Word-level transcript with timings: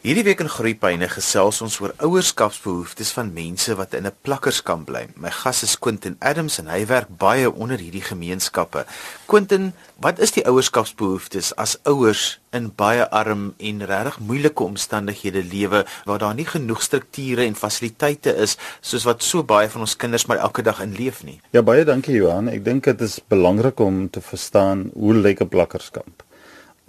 Hierdie 0.00 0.22
week 0.24 0.40
in 0.40 0.48
Groepyne 0.48 1.10
gesels 1.12 1.58
ons 1.60 1.74
oor 1.84 1.92
ouerskapsbehoeftes 2.00 3.10
van 3.12 3.34
mense 3.36 3.74
wat 3.76 3.92
in 3.92 4.06
'n 4.08 4.16
plakkerskamp 4.24 4.86
bly. 4.88 5.02
My 5.14 5.28
gas 5.28 5.62
is 5.62 5.76
Quentin 5.76 6.16
Adams 6.20 6.56
en 6.58 6.68
hy 6.72 6.86
werk 6.86 7.08
baie 7.18 7.52
onder 7.52 7.76
hierdie 7.76 8.00
gemeenskappe. 8.00 8.86
Quentin, 9.26 9.74
wat 10.00 10.18
is 10.18 10.32
die 10.32 10.46
ouerskapsbehoeftes 10.46 11.52
as 11.56 11.76
ouers 11.84 12.40
in 12.50 12.72
baie 12.74 13.10
arm 13.10 13.52
en 13.58 13.84
regtig 13.84 14.18
moeilike 14.18 14.62
omstandighede 14.62 15.44
lewe 15.44 15.84
waar 16.06 16.18
daar 16.18 16.34
nie 16.34 16.48
genoeg 16.48 16.82
strukture 16.82 17.44
en 17.44 17.54
fasiliteite 17.54 18.34
is 18.36 18.56
soos 18.80 19.04
wat 19.04 19.22
so 19.22 19.42
baie 19.42 19.68
van 19.68 19.80
ons 19.80 19.96
kinders 19.96 20.26
maar 20.26 20.38
elke 20.38 20.62
dag 20.62 20.80
in 20.80 20.96
leef 20.96 21.24
nie? 21.24 21.40
Ja, 21.50 21.62
baie 21.62 21.84
dankie 21.84 22.14
Johan. 22.14 22.48
Ek 22.48 22.64
dink 22.64 22.84
dit 22.84 23.00
is 23.00 23.20
belangrik 23.28 23.78
om 23.80 24.08
te 24.10 24.20
verstaan 24.20 24.90
hoe 24.94 25.14
lyk 25.14 25.40
'n 25.42 25.48
plakkerskamp. 25.48 26.24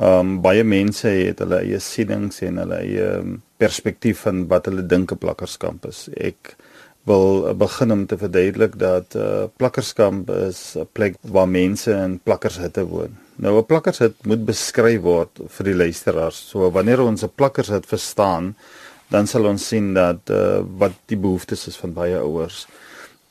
Ehm 0.01 0.19
um, 0.19 0.29
baie 0.41 0.63
mense 0.65 1.09
het 1.13 1.43
hulle 1.43 1.59
eie 1.61 1.77
sienings 1.79 2.41
en 2.47 2.57
hulle 2.57 2.77
eie 2.81 3.03
ehm, 3.19 3.35
perspektief 3.61 4.23
van 4.25 4.47
wat 4.49 4.65
hulle 4.65 4.81
dink 4.93 5.11
'n 5.13 5.21
plakkerskamp 5.21 5.85
is. 5.85 6.09
Ek 6.17 6.55
wil 7.05 7.53
begin 7.53 7.91
om 7.91 8.05
te 8.05 8.17
verduidelik 8.17 8.79
dat 8.79 9.13
'n 9.15 9.19
uh, 9.19 9.45
plakkerskamp 9.57 10.29
is 10.29 10.75
'n 10.75 10.87
plek 10.93 11.15
waar 11.21 11.47
mense 11.47 11.91
in 11.91 12.19
plakkershitte 12.23 12.83
woon. 12.85 13.13
Nou 13.35 13.57
'n 13.57 13.65
plakkershit 13.65 14.15
moet 14.25 14.45
beskryf 14.45 15.01
word 15.01 15.29
vir 15.47 15.65
die 15.65 15.75
luisteraars. 15.75 16.49
So 16.49 16.71
wanneer 16.71 17.01
ons 17.01 17.23
'n 17.23 17.35
plakkershit 17.35 17.85
verstaan, 17.85 18.55
dan 19.09 19.27
sal 19.27 19.45
ons 19.45 19.67
sien 19.67 19.93
dat 19.93 20.29
uh, 20.29 20.61
wat 20.77 20.93
die 21.05 21.17
behoeftes 21.17 21.67
is 21.67 21.77
van 21.77 21.93
baie 21.93 22.17
ouers. 22.17 22.67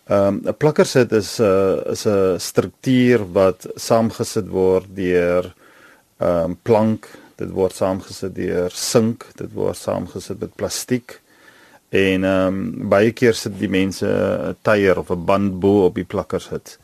Ehm 0.06 0.26
um, 0.26 0.42
'n 0.46 0.54
plakkershit 0.54 1.12
is 1.12 1.40
'n 1.40 1.42
uh, 1.42 1.92
is 1.92 2.06
'n 2.06 2.38
struktuur 2.38 3.32
wat 3.32 3.66
saamgesit 3.74 4.48
word 4.48 4.86
deur 4.94 5.54
ehm 6.20 6.50
um, 6.50 6.56
plank, 6.62 7.08
dit 7.40 7.50
word 7.56 7.74
saamgesit 7.74 8.34
deur 8.36 8.70
sink, 8.76 9.24
dit 9.40 9.52
word 9.56 9.76
saamgesit 9.76 10.40
met 10.40 10.54
plastiek. 10.60 11.20
En 11.90 12.24
ehm 12.24 12.60
um, 12.60 12.88
baie 12.92 13.12
keer 13.16 13.34
sit 13.34 13.56
die 13.58 13.72
mense 13.72 14.06
'n 14.06 14.56
tyre 14.62 15.00
of 15.00 15.10
'n 15.10 15.24
band 15.24 15.60
bo 15.60 15.84
op 15.86 15.94
die 15.94 16.04
plakkers 16.04 16.48
het. 16.48 16.78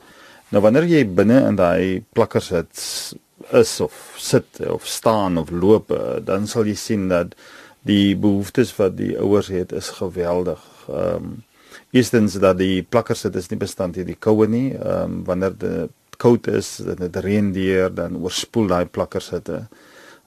Nou 0.48 0.62
wanneer 0.62 0.86
jy 0.86 1.04
binne 1.06 1.40
in 1.48 1.56
daai 1.56 2.04
plakkers 2.12 2.48
het 2.48 2.82
is 3.52 3.80
of 3.80 4.14
sit 4.16 4.60
of 4.66 4.86
staan 4.86 5.38
of 5.38 5.50
loop, 5.50 5.90
eh, 5.90 6.24
dan 6.24 6.46
sal 6.46 6.64
jy 6.64 6.74
sien 6.74 7.08
dat 7.08 7.34
die 7.82 8.16
behoeftes 8.16 8.76
wat 8.76 8.96
die 8.96 9.18
ouers 9.18 9.48
het 9.48 9.72
is 9.72 9.88
geweldig. 9.88 10.62
Ehm 10.88 11.14
um, 11.14 11.44
eerstens 11.90 12.32
dat 12.32 12.58
die 12.58 12.82
plakkers 12.82 13.22
het 13.22 13.36
is 13.36 13.48
nie 13.48 13.58
bestand 13.58 13.94
teen 13.94 14.06
die 14.06 14.18
koue 14.18 14.48
nie. 14.48 14.74
Ehm 14.74 15.02
um, 15.02 15.24
wanneer 15.24 15.58
die 15.58 15.88
koud 16.16 16.46
is 16.46 16.78
en 16.80 16.98
dit 17.00 17.16
reën 17.24 17.52
deur 17.52 17.92
dan 17.94 18.16
oorspoel 18.22 18.70
daai 18.72 18.86
plakkers 18.86 19.30
hitte. 19.34 19.66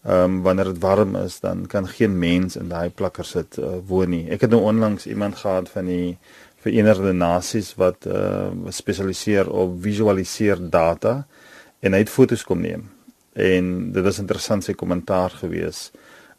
Ehm 0.06 0.23
um, 0.23 0.42
wanneer 0.45 0.72
dit 0.72 0.82
warm 0.82 1.16
is 1.20 1.40
dan 1.44 1.66
kan 1.68 1.88
geen 1.88 2.20
mens 2.20 2.56
in 2.56 2.70
daai 2.70 2.90
plakkers 2.90 3.34
sit 3.36 3.58
uh, 3.59 3.80
woon 3.88 4.10
nie. 4.10 4.26
Ek 4.32 4.45
het 4.45 4.54
nou 4.54 4.62
onlangs 4.72 5.08
iemand 5.08 5.36
gehad 5.42 5.70
van 5.70 5.90
die 5.92 6.17
Verenigde 6.64 7.12
Nasies 7.14 7.73
wat 7.80 8.08
uh, 8.08 8.48
spesialiseer 8.70 9.52
op 9.52 9.76
visualiseer 9.84 10.62
data 10.70 11.26
en 11.80 11.94
hy 11.94 12.04
het 12.06 12.12
foto's 12.12 12.44
kom 12.48 12.64
neem. 12.64 12.88
En 13.34 13.92
dit 13.92 14.04
was 14.04 14.20
interessant 14.20 14.64
sy 14.64 14.73
kommentaar 14.73 15.36
gewees. 15.42 15.90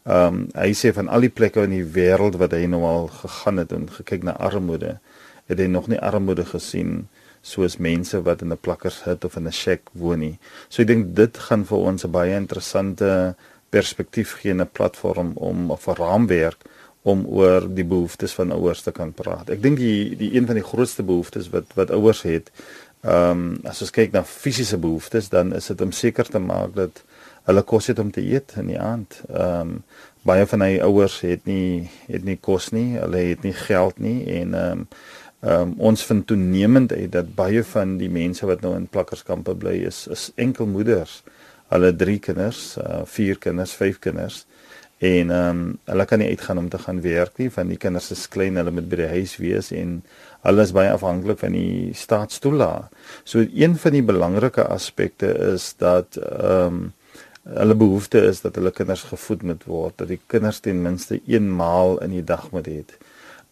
Ehm 0.09 0.41
um, 0.41 0.43
hy 0.57 0.73
sê 0.73 0.93
van 0.97 1.07
al 1.07 1.29
die 1.29 1.33
plekke 1.33 1.67
in 1.69 1.77
die 1.77 1.85
wêreld 1.85 2.41
wat 2.41 2.57
hy 2.57 2.65
nou 2.65 2.81
al 2.89 3.09
gegaan 3.21 3.61
het 3.61 3.71
en 3.77 3.89
gekyk 4.01 4.25
na 4.25 4.37
armoede, 4.41 4.97
het 5.45 5.59
hy 5.59 5.69
nog 5.69 5.87
nie 5.87 6.01
armoede 6.01 6.45
gesien 6.49 6.95
nie 6.95 7.20
soos 7.41 7.77
mense 7.77 8.21
wat 8.21 8.41
in 8.41 8.51
'n 8.51 8.57
plakkershut 8.57 9.25
of 9.25 9.35
in 9.35 9.47
'n 9.47 9.51
shack 9.51 9.81
woon 9.93 10.19
nie. 10.19 10.39
So 10.69 10.81
ek 10.81 10.87
dink 10.87 11.15
dit 11.15 11.37
gaan 11.37 11.65
vir 11.65 11.77
ons 11.77 12.05
'n 12.05 12.11
baie 12.11 12.35
interessante 12.35 13.35
perspektief 13.69 14.33
gee 14.41 14.53
'n 14.53 14.69
platform 14.71 15.31
om 15.35 15.71
'n 15.71 15.95
raamwerk 15.95 16.61
om 17.01 17.25
oor 17.25 17.65
die 17.73 17.85
behoeftes 17.85 18.33
van 18.33 18.51
ouers 18.51 18.81
te 18.81 18.91
kan 18.91 19.13
praat. 19.13 19.49
Ek 19.49 19.61
dink 19.61 19.77
die 19.77 20.15
die 20.17 20.35
een 20.35 20.45
van 20.45 20.55
die 20.55 20.65
grootste 20.65 21.03
behoeftes 21.03 21.49
wat 21.49 21.73
wat 21.75 21.91
ouers 21.91 22.21
het, 22.21 22.51
ehm 23.01 23.31
um, 23.31 23.59
as 23.65 23.81
ons 23.81 23.91
kyk 23.91 24.11
na 24.13 24.23
fisiese 24.23 24.77
behoeftes, 24.77 25.29
dan 25.29 25.53
is 25.57 25.67
dit 25.67 25.81
om 25.81 25.91
seker 25.91 26.25
te 26.25 26.39
maak 26.39 26.75
dat 26.75 27.03
hulle 27.49 27.63
kos 27.65 27.87
het 27.87 27.99
om 27.99 28.11
te 28.11 28.21
eet 28.21 28.53
in 28.61 28.67
die 28.67 28.79
aand. 28.79 29.21
Ehm 29.29 29.61
um, 29.61 29.83
baie 30.21 30.45
van 30.45 30.61
hy 30.61 30.75
ouers 30.85 31.21
het 31.25 31.47
nie 31.49 31.89
het 32.05 32.23
nie 32.23 32.37
kos 32.37 32.69
nie, 32.71 32.99
hulle 32.99 33.23
het 33.31 33.41
nie 33.43 33.55
geld 33.57 33.97
nie 33.99 34.19
en 34.41 34.53
ehm 34.53 34.83
um, 34.83 34.87
Um, 35.41 35.73
ons 35.81 36.03
vind 36.05 36.27
toenemend 36.29 36.91
uit 36.93 37.09
dat 37.11 37.31
baie 37.33 37.63
van 37.65 37.95
die 37.97 38.09
mense 38.13 38.45
wat 38.45 38.61
nou 38.61 38.75
in 38.77 38.85
plakkerskampe 38.85 39.55
bly 39.57 39.79
is 39.89 40.03
is 40.13 40.27
enkelmoeders. 40.37 41.23
Hulle 41.73 41.89
drie 41.97 42.19
kinders, 42.21 42.75
uh, 42.77 43.01
vier 43.09 43.39
kinders, 43.41 43.73
vyf 43.79 43.97
kinders 44.03 44.43
en 45.01 45.33
ehm 45.33 45.49
um, 45.49 45.63
hulle 45.89 46.05
kan 46.05 46.21
nie 46.21 46.29
uitgaan 46.29 46.61
om 46.61 46.69
te 46.69 46.77
gaan 46.77 47.01
werk 47.01 47.39
nie 47.41 47.49
van 47.49 47.73
die 47.73 47.77
kinders 47.81 48.11
is 48.13 48.27
klein, 48.29 48.59
hulle 48.61 48.69
moet 48.69 48.89
by 48.89 48.99
die 48.99 49.09
huis 49.15 49.33
wees 49.41 49.71
en 49.73 49.95
hulle 50.45 50.65
is 50.67 50.73
baie 50.77 50.93
afhanklik 50.93 51.41
van 51.41 51.57
die 51.57 51.89
staatstoela. 51.97 52.89
So 53.25 53.41
een 53.41 53.73
van 53.81 53.97
die 53.97 54.05
belangrike 54.05 54.67
aspekte 54.69 55.33
is 55.49 55.71
dat 55.81 56.21
ehm 56.21 56.81
um, 56.85 56.89
hulle 57.41 57.73
behoefte 57.73 58.21
is 58.29 58.43
dat 58.45 58.55
hulle 58.55 58.69
kinders 58.69 59.01
gevoed 59.09 59.41
moet 59.41 59.63
word, 59.65 59.95
dat 59.97 60.11
die 60.13 60.19
kinders 60.29 60.59
ten 60.61 60.83
minste 60.85 61.17
een 61.25 61.47
maal 61.49 61.97
in 62.05 62.13
die 62.13 62.23
dag 62.23 62.51
moet 62.51 62.69
eet. 62.69 62.93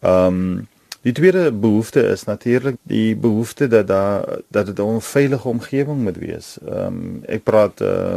Ehm 0.06 0.44
um, 0.44 0.68
Die 1.02 1.14
tweede 1.16 1.52
behoefte 1.52 2.02
is 2.02 2.24
natuurlik 2.24 2.76
die 2.84 3.16
behoefte 3.16 3.68
dat 3.68 3.88
daar 3.88 4.40
dat 4.48 4.66
dit 4.66 4.80
'n 4.80 5.02
veilige 5.02 5.48
omgewing 5.48 6.02
moet 6.04 6.18
wees. 6.18 6.58
Ehm 6.68 6.86
um, 6.86 7.22
ek 7.26 7.44
praat 7.44 7.82
uh, 7.82 8.16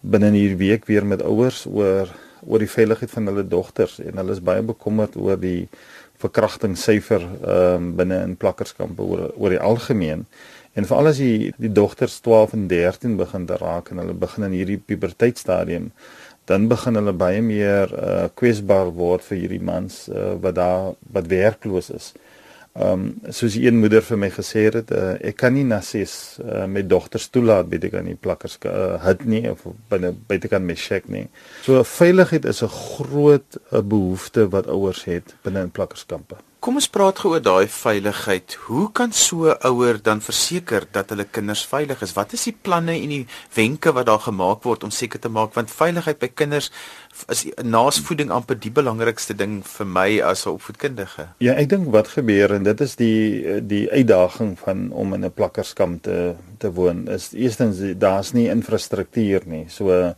binne 0.00 0.30
hierdie 0.30 0.56
week 0.56 0.84
weer 0.84 1.06
met 1.06 1.22
ouers 1.22 1.66
oor 1.66 2.10
oor 2.46 2.58
die 2.58 2.70
veiligheid 2.70 3.10
van 3.10 3.26
hulle 3.26 3.48
dogters 3.48 4.00
en 4.00 4.16
hulle 4.16 4.32
is 4.32 4.42
baie 4.42 4.62
bekommerd 4.62 5.16
oor 5.16 5.38
die 5.40 5.68
verkrachtingssyfer 6.16 7.22
ehm 7.22 7.74
um, 7.74 7.94
binne 7.94 8.22
in 8.22 8.36
plakkerskampe 8.36 9.02
oor 9.02 9.30
oor 9.36 9.50
die 9.50 9.60
algemeen. 9.60 10.26
En 10.72 10.84
veral 10.84 11.06
as 11.06 11.22
die 11.22 11.54
die 11.56 11.72
dogters 11.72 12.18
12 12.20 12.52
en 12.52 12.66
13 12.66 13.16
begin 13.16 13.46
te 13.46 13.56
raak 13.56 13.90
en 13.90 14.02
hulle 14.02 14.14
begin 14.14 14.44
in 14.44 14.58
hierdie 14.58 14.82
puberteitstadium 14.86 15.92
dan 16.44 16.68
begin 16.68 16.94
hulle 16.94 17.12
baie 17.12 17.40
meer 17.42 17.92
uh, 17.94 18.28
kwesbaar 18.34 18.90
word 18.92 19.24
vir 19.24 19.38
hierdie 19.38 19.62
mans 19.62 20.08
uh, 20.08 20.34
wat 20.42 20.54
daar 20.54 20.92
wat 21.12 21.30
werkloos 21.30 21.90
is. 21.90 22.12
Ehm 22.74 22.92
um, 22.92 23.30
soos 23.30 23.54
die 23.54 23.68
een 23.68 23.76
moeder 23.78 24.02
vir 24.02 24.18
my 24.18 24.28
gesê 24.34 24.64
het, 24.66 24.88
uh, 24.90 25.12
ek 25.22 25.36
kan 25.38 25.54
nie 25.54 25.62
na 25.62 25.76
ses 25.78 26.14
uh, 26.42 26.64
my 26.66 26.82
dogters 26.82 27.28
toelaat 27.30 27.68
by 27.70 27.78
die 27.78 27.90
kan 27.92 28.02
nie 28.02 28.16
plakkers 28.18 28.56
uh, 28.66 28.96
het 29.04 29.22
nie 29.30 29.44
of 29.46 29.62
binne 29.92 30.10
buite 30.26 30.50
kan 30.50 30.66
my 30.66 30.74
check 30.74 31.06
nie. 31.06 31.28
So 31.62 31.84
veiligheid 31.86 32.48
is 32.50 32.64
'n 32.66 32.74
groot 32.74 33.60
uh, 33.70 33.78
behoefte 33.78 34.48
wat 34.50 34.66
ouers 34.66 35.04
het 35.04 35.36
binne 35.46 35.62
in 35.68 35.70
plakkerskampe. 35.70 36.42
Kom 36.64 36.78
ons 36.80 36.86
praat 36.88 37.18
gou 37.20 37.34
oor 37.34 37.42
daai 37.44 37.66
veiligheid. 37.68 38.54
Hoe 38.64 38.86
kan 38.96 39.10
so 39.12 39.50
'n 39.52 39.68
ouer 39.68 39.98
dan 40.02 40.20
verseker 40.20 40.86
dat 40.90 41.10
hulle 41.10 41.26
kinders 41.30 41.66
veilig 41.66 42.00
is? 42.02 42.14
Wat 42.16 42.32
is 42.32 42.44
die 42.44 42.56
planne 42.62 42.94
en 43.02 43.08
die 43.08 43.26
wenke 43.54 43.92
wat 43.92 44.06
daar 44.06 44.18
gemaak 44.20 44.62
word 44.62 44.84
om 44.84 44.90
seker 44.90 45.20
te 45.20 45.28
maak 45.28 45.52
want 45.54 45.70
veiligheid 45.70 46.18
by 46.18 46.28
kinders 46.28 46.70
is 47.28 47.44
naas 47.62 48.00
voeding 48.00 48.30
amper 48.30 48.56
die 48.58 48.70
belangrikste 48.70 49.34
ding 49.34 49.62
vir 49.62 49.86
my 49.86 50.20
as 50.20 50.46
'n 50.46 50.56
opvoedkundige. 50.56 51.28
Ja, 51.38 51.52
ek 51.52 51.68
dink 51.68 51.92
wat 51.92 52.08
gebeur 52.08 52.54
en 52.54 52.62
dit 52.62 52.80
is 52.80 52.96
die 52.96 53.60
die 53.60 53.90
uitdaging 53.90 54.58
van 54.58 54.92
om 54.92 55.14
in 55.14 55.24
'n 55.24 55.32
plakkerskamp 55.32 56.02
te 56.02 56.34
te 56.58 56.72
woon 56.72 57.08
is 57.08 57.32
eerstens 57.32 57.76
daar's 57.98 58.32
nie 58.32 58.48
infrastruktuur 58.48 59.42
nie. 59.46 59.66
So 59.68 60.14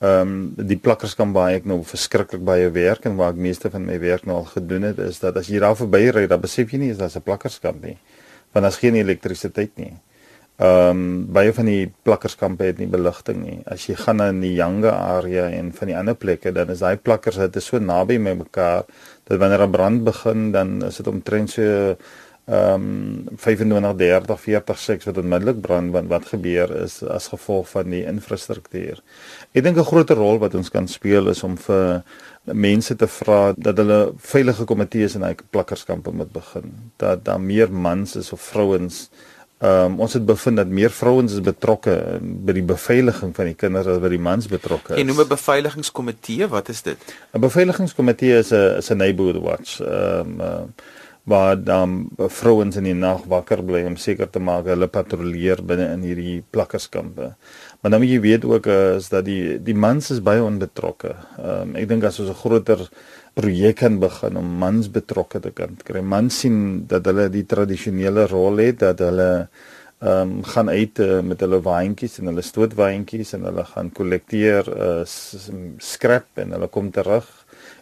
Ehm 0.00 0.20
um, 0.56 0.66
die 0.68 0.78
plakkerskamp 0.80 1.34
waar 1.36 1.52
ek 1.52 1.66
nou 1.68 1.82
verskriklik 1.84 2.40
baie 2.40 2.70
werk 2.72 3.04
en 3.04 3.18
waar 3.18 3.34
ek 3.34 3.40
meeste 3.46 3.68
van 3.70 3.84
my 3.84 3.98
werk 4.00 4.22
nou 4.24 4.38
al 4.38 4.46
gedoen 4.48 4.86
het 4.88 4.98
is 5.04 5.18
dat 5.20 5.36
as 5.36 5.50
jy 5.52 5.60
daar 5.60 5.76
verby 5.76 6.06
ry, 6.16 6.22
dan 6.26 6.40
besef 6.40 6.72
jy 6.72 6.78
nie 6.80 6.90
is 6.94 6.96
daar 7.02 7.12
'n 7.12 7.20
plakkerskamp 7.26 7.82
nie. 7.84 7.98
Want 8.52 8.64
daar's 8.64 8.80
geen 8.80 8.94
elektrisiteit 8.96 9.76
nie. 9.76 9.92
Ehm 10.60 10.90
um, 10.90 11.26
baie 11.32 11.52
van 11.52 11.64
die 11.64 11.92
plakkerskampe 12.04 12.64
het 12.64 12.78
nie 12.78 12.88
beligting 12.88 13.38
nie. 13.44 13.58
As 13.66 13.86
jy 13.88 13.94
gaan 13.96 14.16
na 14.20 14.32
die 14.32 14.54
Yanga 14.54 14.90
area 14.92 15.46
en 15.56 15.70
van 15.72 15.88
die 15.88 15.96
ander 15.96 16.14
plekke, 16.14 16.52
dan 16.52 16.70
is 16.70 16.82
daai 16.84 16.96
plakkers 16.96 17.36
dit 17.36 17.56
is 17.56 17.64
so 17.64 17.78
naby 17.78 18.18
mekaar 18.18 18.84
dat 19.24 19.38
wanneer 19.38 19.66
'n 19.66 19.70
brand 19.70 20.04
begin, 20.04 20.52
dan 20.52 20.82
is 20.84 20.96
dit 20.96 21.06
omtrent 21.06 21.50
so 21.50 21.96
ehm 22.50 22.74
um, 22.74 23.36
25 23.36 23.96
30 23.96 24.40
40 24.40 24.78
seks 24.78 25.04
wat 25.04 25.18
onmiddellik 25.18 25.60
brand 25.60 25.92
want 25.92 26.08
wat 26.08 26.26
gebeur 26.26 26.70
is 26.82 27.02
as 27.02 27.28
gevolg 27.28 27.68
van 27.68 27.90
die 27.90 28.04
infrastruktuur. 28.04 29.00
Ek 29.52 29.64
dink 29.64 29.76
'n 29.76 29.84
groot 29.84 30.10
rol 30.10 30.38
wat 30.38 30.54
ons 30.54 30.70
kan 30.70 30.88
speel 30.88 31.28
is 31.28 31.42
om 31.42 31.56
vir 31.56 32.02
mense 32.44 32.96
te 32.96 33.06
vra 33.06 33.52
dat 33.56 33.76
hulle 33.76 34.12
veilige 34.16 34.64
komitees 34.64 35.14
in 35.14 35.22
hy 35.22 35.34
plakkerskampe 35.50 36.10
moet 36.12 36.32
begin. 36.32 36.92
Dat 36.96 37.24
daar 37.24 37.40
meer 37.40 37.72
mans 37.72 38.16
is 38.16 38.32
of 38.32 38.40
vrouens 38.40 39.10
Ehm 39.60 39.92
um, 39.92 39.98
ons 40.00 40.12
het 40.16 40.24
bevind 40.24 40.56
dat 40.56 40.70
meer 40.72 40.90
vrouens 40.90 41.32
is 41.36 41.40
betrokke 41.44 41.94
by 42.20 42.54
die 42.56 42.64
beveiliging 42.64 43.34
van 43.36 43.50
die 43.50 43.56
kinders 43.60 43.90
as 43.92 43.98
by 44.00 44.08
die 44.08 44.20
mans 44.28 44.46
betrokke 44.48 44.94
is. 44.94 45.00
En 45.02 45.10
noem 45.10 45.20
'n 45.20 45.28
beveiligingskomitee, 45.28 46.48
wat 46.48 46.68
is 46.72 46.80
dit? 46.82 46.96
'n 47.36 47.40
Beveiligingskomitee 47.40 48.38
is 48.38 48.52
'n 48.52 48.78
is 48.80 48.88
'n 48.90 48.96
neighborhood 48.96 49.42
watch. 49.42 49.80
Ehm 49.80 50.40
um, 50.40 50.40
uh, 50.40 50.62
waar 51.28 51.56
dan 51.64 52.08
vrouens 52.16 52.76
in 52.76 52.84
die 52.88 52.96
nag 52.96 53.24
wakker 53.28 53.62
bly 53.64 53.82
om 53.86 53.96
seker 54.00 54.30
te 54.30 54.40
maak 54.40 54.68
hulle 54.70 54.88
patrolleer 54.88 55.62
binne 55.66 55.90
in 55.94 56.04
hierdie 56.06 56.42
plakkerskampe. 56.50 57.34
Maar 57.80 57.90
dan 57.90 58.00
moet 58.00 58.10
jy 58.10 58.20
weet 58.20 58.44
ook 58.44 58.66
is 58.66 59.08
dat 59.12 59.24
die 59.24 59.58
die 59.62 59.76
mans 59.76 60.10
is 60.10 60.22
baie 60.24 60.42
onbetrokke. 60.42 61.14
Ehm 61.38 61.72
um, 61.72 61.76
ek 61.76 61.88
dink 61.88 62.04
as 62.04 62.20
ons 62.20 62.30
'n 62.30 62.42
groter 62.42 62.88
projek 63.34 63.76
kan 63.76 63.98
begin 64.00 64.36
om 64.36 64.56
mans 64.58 64.88
betrokke 64.90 65.40
te 65.40 65.50
kan 65.50 65.76
kry. 65.84 66.00
Mans 66.00 66.40
sien 66.40 66.86
dat 66.86 67.04
hulle 67.06 67.28
die 67.30 67.46
tradisionele 67.46 68.26
rol 68.26 68.56
het 68.58 68.78
dat 68.78 68.98
hulle 68.98 69.48
ehm 70.00 70.30
um, 70.30 70.44
gaan 70.44 70.68
uit 70.68 70.98
uh, 70.98 71.20
met 71.20 71.40
hulle 71.40 71.60
waantjies 71.60 72.18
en 72.18 72.26
hulle 72.26 72.42
stootwaantjies 72.42 73.34
en 73.36 73.42
hulle 73.44 73.64
gaan 73.64 73.90
kollekteer 73.92 74.64
uh, 74.72 75.02
skrap 75.76 76.40
en 76.40 76.56
hulle 76.56 76.68
kom 76.68 76.90
terug 76.90 77.28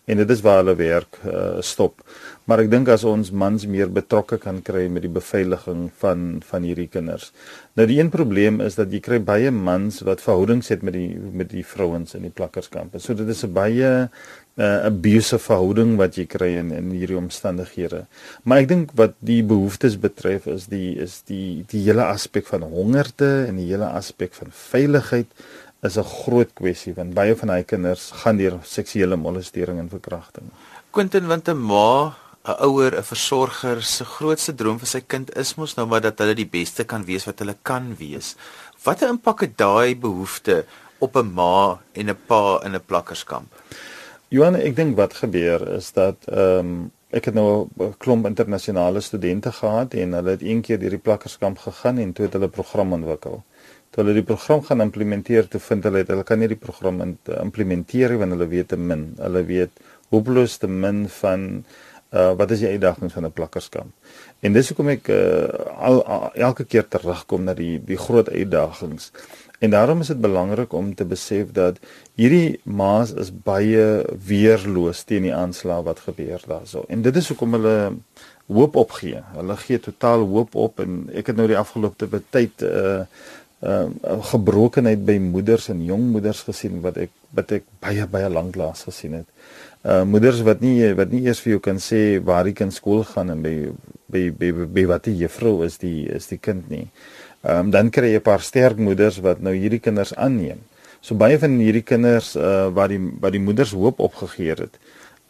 en 0.08 0.16
dit 0.22 0.30
is 0.32 0.42
waar 0.44 0.62
hulle 0.62 0.74
werk 0.78 1.20
uh, 1.28 1.60
stop. 1.64 2.00
Maar 2.48 2.64
ek 2.64 2.70
dink 2.72 2.88
as 2.88 3.04
ons 3.04 3.28
mans 3.28 3.66
meer 3.68 3.90
betrokke 3.92 4.38
kan 4.40 4.62
kry 4.64 4.86
met 4.88 5.04
die 5.04 5.12
beveiliging 5.12 5.88
van 6.00 6.26
van 6.48 6.64
hierdie 6.64 6.88
kinders. 6.88 7.28
Nou 7.76 7.84
die 7.90 7.98
een 8.00 8.12
probleem 8.12 8.62
is 8.64 8.78
dat 8.80 8.92
jy 8.94 9.02
kry 9.04 9.20
baie 9.20 9.52
mans 9.52 10.00
wat 10.08 10.24
verhoudings 10.24 10.72
het 10.72 10.84
met 10.86 10.96
die 10.96 11.12
met 11.12 11.52
die 11.52 11.64
vrouens 11.66 12.16
in 12.16 12.24
die 12.24 12.32
plakkerskampe. 12.32 13.02
So 13.04 13.14
dit 13.14 13.28
is 13.28 13.44
'n 13.44 13.52
baie 13.52 14.08
uh, 14.58 14.80
abusive 14.88 15.38
verhouding 15.44 15.96
wat 16.00 16.16
jy 16.16 16.26
kry 16.26 16.50
in 16.56 16.72
in 16.72 16.90
hierdie 16.96 17.20
omstandighede. 17.20 18.06
Maar 18.42 18.64
ek 18.64 18.68
dink 18.72 18.96
wat 18.98 19.14
die 19.20 19.42
behoeftes 19.42 19.98
betref 20.00 20.46
is 20.46 20.66
die 20.72 20.96
is 20.96 21.22
die 21.28 21.64
die 21.68 21.84
hele 21.84 22.08
aspek 22.08 22.46
van 22.46 22.64
hongerte 22.64 23.44
en 23.46 23.60
die 23.60 23.68
hele 23.70 23.92
aspek 23.92 24.32
van 24.32 24.48
veiligheid 24.50 25.28
is 25.82 25.96
'n 25.96 26.04
groot 26.04 26.50
kwessie 26.54 26.94
want 26.94 27.14
baie 27.14 27.34
van 27.36 27.50
hy 27.50 27.62
kinders 27.62 28.10
gaan 28.22 28.36
deur 28.36 28.58
seksuele 28.62 29.16
molestering 29.16 29.78
en 29.78 29.88
verkrachting. 29.88 30.50
Quentin 30.90 31.26
want 31.26 31.48
'n 31.48 31.56
ma 31.56 32.16
'n 32.44 32.56
ouer, 32.64 32.96
'n 32.96 33.02
versorger 33.02 33.82
se 33.82 34.04
grootste 34.04 34.54
droom 34.54 34.78
vir 34.78 34.88
sy 34.88 35.00
kind 35.00 35.30
is 35.36 35.54
mos 35.56 35.76
nou 35.76 35.86
maar 35.86 36.00
dat 36.00 36.18
hulle 36.18 36.34
die 36.34 36.48
beste 36.58 36.84
kan 36.84 37.04
wees 37.04 37.26
wat 37.26 37.38
hulle 37.38 37.56
kan 37.62 37.94
wees. 37.98 38.36
Watter 38.84 39.08
impak 39.08 39.40
het 39.40 39.56
daai 39.56 39.94
behoefte 39.94 40.64
op 40.98 41.16
'n 41.16 41.32
ma 41.34 41.78
en 41.92 42.10
'n 42.10 42.18
pa 42.26 42.60
in 42.64 42.74
'n 42.74 42.86
plakkerskamp? 42.86 43.48
Johan, 44.30 44.56
ek 44.56 44.76
dink 44.76 44.96
wat 44.96 45.14
gebeur 45.14 45.68
is 45.76 45.92
dat 45.92 46.16
ehm 46.28 46.58
um, 46.58 46.92
ek 47.10 47.24
het 47.30 47.34
nou 47.34 47.68
'n 47.80 47.94
klomp 47.98 48.26
internasionale 48.26 49.00
studente 49.00 49.52
gehad 49.52 49.94
en 49.94 50.12
hulle 50.12 50.30
het 50.30 50.42
een 50.42 50.60
keer 50.60 50.78
deur 50.78 50.90
die 50.90 51.04
plakkerskamp 51.06 51.58
gegaan 51.58 51.98
en 51.98 52.12
toe 52.12 52.24
het 52.24 52.32
hulle 52.32 52.48
program 52.48 52.92
ontwikkel. 52.92 53.42
Toe 53.90 54.04
hulle 54.04 54.14
die 54.14 54.22
program 54.22 54.62
gaan 54.62 54.80
implementeer, 54.80 55.48
toe 55.48 55.60
vind 55.60 55.84
hulle 55.84 55.98
het 55.98 56.08
hulle 56.08 56.24
kan 56.24 56.38
nie 56.38 56.48
die 56.48 56.56
program 56.56 57.00
implementeer 57.24 58.18
want 58.18 58.30
hulle 58.30 58.48
weet 58.48 58.68
te 58.68 58.76
min. 58.76 59.14
Hulle 59.16 59.44
weet 59.44 59.70
hopeloos 60.10 60.56
te 60.56 60.68
min 60.68 61.08
van 61.08 61.64
uh 62.10 62.32
wat 62.36 62.50
is 62.50 62.62
die 62.64 62.68
uitdagings 62.68 63.12
van 63.12 63.24
'n 63.24 63.32
plakkerskamp? 63.32 63.92
En 64.40 64.52
dis 64.52 64.68
hoekom 64.68 64.88
ek 64.88 65.08
uh 65.08 65.48
al, 65.76 66.04
al 66.04 66.30
elke 66.34 66.64
keer 66.64 66.88
terugkom 66.88 67.44
na 67.44 67.54
die 67.54 67.84
die 67.84 67.98
groot 67.98 68.30
uitdagings. 68.30 69.12
En 69.58 69.70
daarom 69.70 70.00
is 70.00 70.06
dit 70.06 70.20
belangrik 70.20 70.72
om 70.72 70.94
te 70.94 71.04
besef 71.04 71.50
dat 71.52 71.78
hierdie 72.14 72.60
maas 72.62 73.12
is 73.12 73.32
baie 73.32 74.04
weerloos 74.26 75.02
teen 75.02 75.22
die 75.22 75.34
aanslag 75.34 75.82
wat 75.82 76.00
gebeur 76.00 76.42
daarso. 76.46 76.84
En 76.88 77.02
dit 77.02 77.16
is 77.16 77.28
hoekom 77.28 77.52
hulle 77.52 77.96
hoop 78.46 78.76
opgee. 78.76 79.22
Hulle 79.34 79.56
gee 79.56 79.80
totaal 79.80 80.24
hoop 80.26 80.54
op 80.54 80.80
en 80.80 81.10
ek 81.12 81.26
het 81.26 81.36
nou 81.36 81.48
die 81.50 81.58
afgelope 81.58 82.22
tyd 82.30 82.62
uh 82.62 83.02
uh 83.58 83.86
gebrokenheid 84.30 85.00
by 85.04 85.16
moeders 85.18 85.66
en 85.68 85.80
jong 85.84 86.04
moeders 86.12 86.44
gesien 86.46 86.78
wat 86.80 86.96
ek 86.96 87.10
wat 87.34 87.50
ek 87.56 87.64
baie 87.82 88.06
baie 88.06 88.28
lank 88.30 88.54
laas 88.56 88.84
gesien 88.86 89.16
het 89.18 89.26
uh 89.88 90.04
moeders 90.04 90.42
wat 90.44 90.60
nie 90.60 90.92
wat 90.98 91.12
nie 91.14 91.22
eers 91.24 91.40
vir 91.44 91.54
jou 91.56 91.60
kan 91.64 91.78
sê 91.80 92.00
waar 92.24 92.44
die 92.44 92.56
kind 92.56 92.74
skool 92.76 93.04
gaan 93.08 93.30
en 93.32 93.42
by 93.44 93.54
by 94.12 94.24
by, 94.40 94.50
by, 94.76 94.84
wat 94.90 95.06
die 95.08 95.16
juffrou 95.22 95.62
is 95.64 95.78
die 95.80 96.08
is 96.18 96.28
die 96.32 96.40
kind 96.48 96.68
nie. 96.72 96.86
Ehm 97.44 97.68
um, 97.68 97.70
dan 97.70 97.90
kry 97.94 98.12
jy 98.12 98.20
'n 98.20 98.28
paar 98.30 98.44
sterk 98.44 98.76
moeders 98.76 99.20
wat 99.24 99.40
nou 99.40 99.54
hierdie 99.54 99.80
kinders 99.80 100.14
aanneem. 100.14 100.60
So 101.00 101.14
baie 101.14 101.38
van 101.38 101.58
hierdie 101.58 101.86
kinders 101.86 102.36
uh 102.36 102.68
wat 102.74 102.90
die 102.92 103.00
wat 103.20 103.32
die 103.32 103.44
moeders 103.48 103.72
hoop 103.72 104.00
opgegee 104.00 104.54
het. 104.58 104.78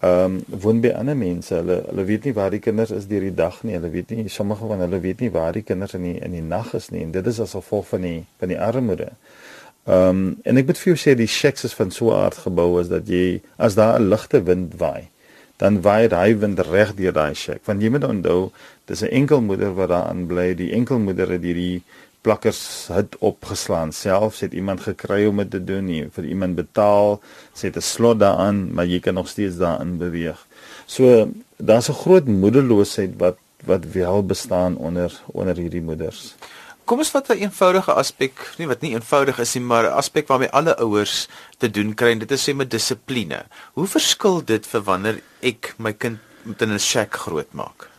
Ehm 0.00 0.38
um, 0.38 0.60
woon 0.62 0.80
by 0.80 0.92
ander 0.94 1.16
mense. 1.16 1.54
Hulle 1.54 1.82
hulle 1.90 2.04
weet 2.04 2.24
nie 2.24 2.34
waar 2.34 2.50
die 2.50 2.62
kinders 2.62 2.90
is 2.90 3.06
deur 3.06 3.20
die 3.20 3.34
dag 3.34 3.62
nie. 3.62 3.74
Hulle 3.74 3.90
weet 3.90 4.10
nie 4.10 4.28
sommige 4.28 4.66
van 4.66 4.80
hulle 4.80 5.00
weet 5.00 5.20
nie 5.20 5.30
waar 5.30 5.52
die 5.52 5.62
kinders 5.62 5.94
in 5.94 6.02
die 6.02 6.18
in 6.18 6.32
die 6.32 6.42
nag 6.42 6.74
is 6.74 6.90
nie. 6.90 7.02
En 7.02 7.10
dit 7.10 7.26
is 7.26 7.40
as 7.40 7.54
gevolg 7.58 7.86
van 7.88 8.06
die 8.06 8.24
van 8.38 8.48
die 8.48 8.60
armoede. 8.60 9.12
Um, 9.88 10.36
en 10.44 10.60
ek 10.60 10.66
moet 10.66 10.78
vir 10.78 10.92
jou 10.92 10.98
sê 11.00 11.14
die 11.16 11.30
shacks 11.30 11.64
is 11.64 11.74
van 11.74 11.90
so 11.90 12.10
'n 12.10 12.20
aard 12.24 12.38
gebou 12.46 12.80
is 12.80 12.88
dat 12.88 13.08
jy 13.08 13.40
as 13.56 13.74
daar 13.74 13.98
'n 13.98 14.08
ligte 14.08 14.42
wind 14.42 14.74
waai, 14.76 15.08
dan 15.56 15.80
waai 15.82 16.08
hy 16.08 16.34
wind 16.38 16.60
reg 16.60 16.94
deur 16.94 17.12
daai 17.12 17.34
shack. 17.34 17.64
Want 17.64 17.82
jy 17.82 17.90
moet 17.90 18.04
onthou, 18.04 18.50
dis 18.86 19.02
'n 19.02 19.12
enkelmoeder 19.20 19.74
wat 19.74 19.88
daar 19.88 20.08
aan 20.12 20.26
bly. 20.26 20.54
Die 20.54 20.72
enkelmoeder 20.72 21.30
het 21.30 21.42
hierdie 21.42 21.82
plakkers 22.20 22.88
het 22.92 23.16
opgeslaan. 23.18 23.92
Selfs 23.92 24.40
het 24.40 24.52
iemand 24.52 24.80
gekry 24.80 25.26
om 25.26 25.36
dit 25.36 25.50
te 25.50 25.64
doen, 25.64 25.84
nie 25.84 26.06
vir 26.12 26.24
iemand 26.24 26.54
betaal, 26.54 27.20
sit 27.54 27.76
'n 27.76 27.80
slot 27.80 28.18
daaraan, 28.18 28.72
maar 28.74 28.86
jy 28.86 29.00
kan 29.00 29.14
nog 29.14 29.28
steeds 29.28 29.56
daarin 29.56 29.98
beweeg. 29.98 30.46
So 30.86 31.30
daar's 31.56 31.88
'n 31.88 32.00
groot 32.04 32.26
moedeloosheid 32.26 33.12
wat 33.16 33.36
wat 33.64 33.84
wel 33.92 34.26
bestaan 34.26 34.76
onder 34.76 35.20
onder 35.26 35.56
hierdie 35.56 35.82
moeders. 35.82 36.34
Kom 36.88 37.02
ons 37.04 37.10
vat 37.12 37.26
'n 37.28 37.42
eenvoudige 37.44 37.92
aspek, 37.92 38.32
nie 38.56 38.66
wat 38.66 38.80
nie 38.80 38.94
eenvoudig 38.96 39.38
is 39.38 39.54
nie, 39.54 39.64
maar 39.64 39.84
'n 39.84 39.98
aspek 40.00 40.26
waarmee 40.26 40.50
alle 40.50 40.74
ouers 40.76 41.28
te 41.58 41.68
doen 41.70 41.94
kry 41.94 42.12
en 42.12 42.18
dit 42.18 42.30
is 42.30 42.48
sê 42.48 42.54
met 42.54 42.70
dissipline. 42.70 43.44
Hoe 43.74 43.86
verskil 43.86 44.44
dit 44.44 44.66
vir 44.66 44.80
wanneer 44.80 45.20
ek 45.42 45.74
my 45.78 45.92
kind 45.92 46.18
in 46.58 46.72
'n 46.72 46.78
shack 46.78 47.12
grootmaak? 47.14 47.90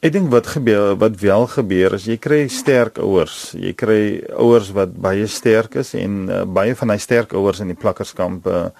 Ek 0.00 0.12
dink 0.12 0.30
wat 0.30 0.46
gebeur, 0.46 0.96
wat 0.96 1.20
wel 1.20 1.46
gebeur 1.46 1.94
is 1.94 2.04
jy 2.04 2.16
kry 2.16 2.48
sterk 2.48 2.98
ouers. 2.98 3.54
Jy 3.58 3.72
kry 3.72 4.22
ouers 4.38 4.70
wat 4.70 4.94
baie 4.94 5.26
sterk 5.26 5.74
is 5.74 5.94
en 5.94 6.28
uh, 6.30 6.44
baie 6.44 6.74
van 6.74 6.90
hy 6.90 6.98
sterk 6.98 7.32
ouers 7.32 7.60
in 7.60 7.68
die 7.68 7.78
plakkerskampe 7.78 8.72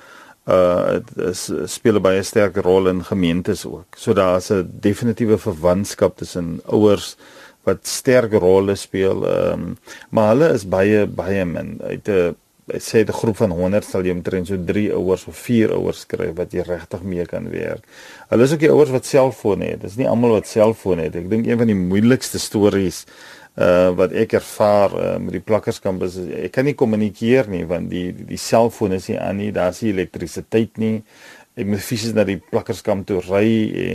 uh 0.46 1.00
is 1.16 1.50
speel 1.66 2.00
baie 2.00 2.22
sterk 2.22 2.56
rol 2.56 2.88
in 2.88 3.04
gemeentes 3.04 3.64
ook. 3.66 3.96
So 3.96 4.12
daar's 4.12 4.50
'n 4.50 4.70
definitiewe 4.80 5.38
verwantskap 5.38 6.16
tussen 6.16 6.60
ouers 6.66 7.16
wat 7.64 7.86
sterk 7.86 8.32
rolle 8.32 8.74
speel. 8.74 9.26
Ehm 9.28 9.52
um, 9.52 9.76
maar 10.10 10.32
hulle 10.34 10.52
is 10.56 10.68
baie 10.68 11.06
baie 11.06 11.44
min. 11.44 11.78
Uit 11.82 12.08
'n 12.08 12.36
sê 12.78 13.04
'n 13.04 13.12
groep 13.12 13.36
van 13.36 13.50
100 13.50 13.84
sal 13.84 14.04
jy 14.04 14.12
omtrent 14.12 14.46
so 14.46 14.56
3 14.64 14.92
ouers 14.94 15.26
of 15.26 15.36
4 15.36 15.72
ouers 15.72 16.06
kry 16.06 16.32
wat 16.34 16.52
jy 16.52 16.62
regtig 16.62 17.02
mee 17.02 17.26
kan 17.26 17.50
werk. 17.50 17.84
Hulle 18.28 18.42
is 18.42 18.52
ook 18.52 18.60
die 18.60 18.70
ouers 18.70 18.90
wat 18.90 19.06
selfone 19.06 19.64
het. 19.64 19.80
Dis 19.80 19.96
nie 19.96 20.08
almal 20.08 20.30
wat 20.30 20.46
selfone 20.46 21.02
het. 21.02 21.16
Ek 21.16 21.30
dink 21.30 21.46
een 21.46 21.58
van 21.58 21.66
die 21.66 21.76
moeilikste 21.76 22.38
stories 22.38 23.06
uh 23.56 23.90
wat 23.92 24.12
ek 24.12 24.32
ervaar 24.32 24.92
uh, 24.96 25.16
met 25.20 25.32
die 25.32 25.44
plakkerskampus 25.44 26.14
is 26.16 26.28
ek 26.46 26.52
kan 26.52 26.64
nie 26.64 26.72
kommunikeer 26.74 27.50
nie 27.52 27.66
want 27.68 27.90
die 27.90 28.12
die 28.12 28.40
selfoon 28.40 28.92
is 28.92 29.08
nie 29.08 29.18
aan 29.20 29.36
nie. 29.36 29.52
Daar's 29.52 29.82
nie 29.82 29.92
elektrisiteit 29.92 30.78
nie. 30.78 31.02
Ek 31.54 31.66
moet 31.66 31.84
fisies 31.84 32.14
na 32.14 32.24
die 32.24 32.38
plakkerskamp 32.40 33.06
toe 33.06 33.20
ry 33.28 33.48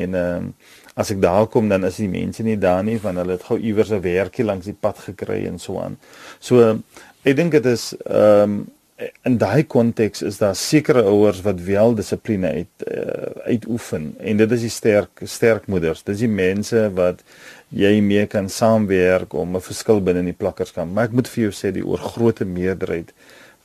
en 0.03 0.13
ehm 0.13 0.51
uh, 0.51 0.75
as 0.97 1.11
ek 1.13 1.21
daar 1.21 1.45
kom 1.47 1.69
dan 1.69 1.85
is 1.85 1.99
die 2.01 2.09
mense 2.09 2.43
nie 2.43 2.57
daar 2.57 2.83
nie 2.83 2.97
want 3.03 3.21
hulle 3.21 3.37
het 3.37 3.45
gou 3.49 3.57
iewers 3.59 3.91
'n 3.91 4.01
werkie 4.01 4.45
langs 4.45 4.65
die 4.65 4.77
pad 4.85 4.97
gekry 5.09 5.45
en 5.45 5.59
so 5.59 5.79
aan. 5.79 5.97
So 6.39 6.79
ek 7.23 7.35
dink 7.35 7.51
dit 7.51 7.65
is 7.65 7.93
ehm 8.05 8.43
um, 8.43 8.65
in 9.29 9.35
daai 9.37 9.63
konteks 9.69 10.23
is 10.25 10.39
daar 10.41 10.55
sekere 10.57 11.03
ouers 11.05 11.43
wat 11.45 11.59
wel 11.61 11.93
dissipline 11.95 12.49
uit 12.49 12.85
uh, 12.89 13.45
uitoefen 13.45 14.15
en 14.17 14.37
dit 14.37 14.51
is 14.51 14.63
die 14.65 14.73
sterk 14.73 15.21
sterk 15.23 15.67
moeders. 15.67 16.01
Dis 16.03 16.23
die 16.23 16.31
mense 16.31 16.87
wat 16.97 17.21
jy 17.69 17.99
mee 18.01 18.25
kan 18.25 18.49
saamwerk 18.49 19.33
om 19.33 19.55
'n 19.55 19.61
verskil 19.61 20.01
binne 20.01 20.25
in 20.25 20.31
die 20.33 20.41
plakkerskamp. 20.43 20.93
Maar 20.93 21.11
ek 21.11 21.11
moet 21.11 21.27
vir 21.27 21.43
jou 21.43 21.53
sê 21.53 21.71
die 21.71 21.85
oorgrootste 21.85 22.45
meerderheid 22.45 23.13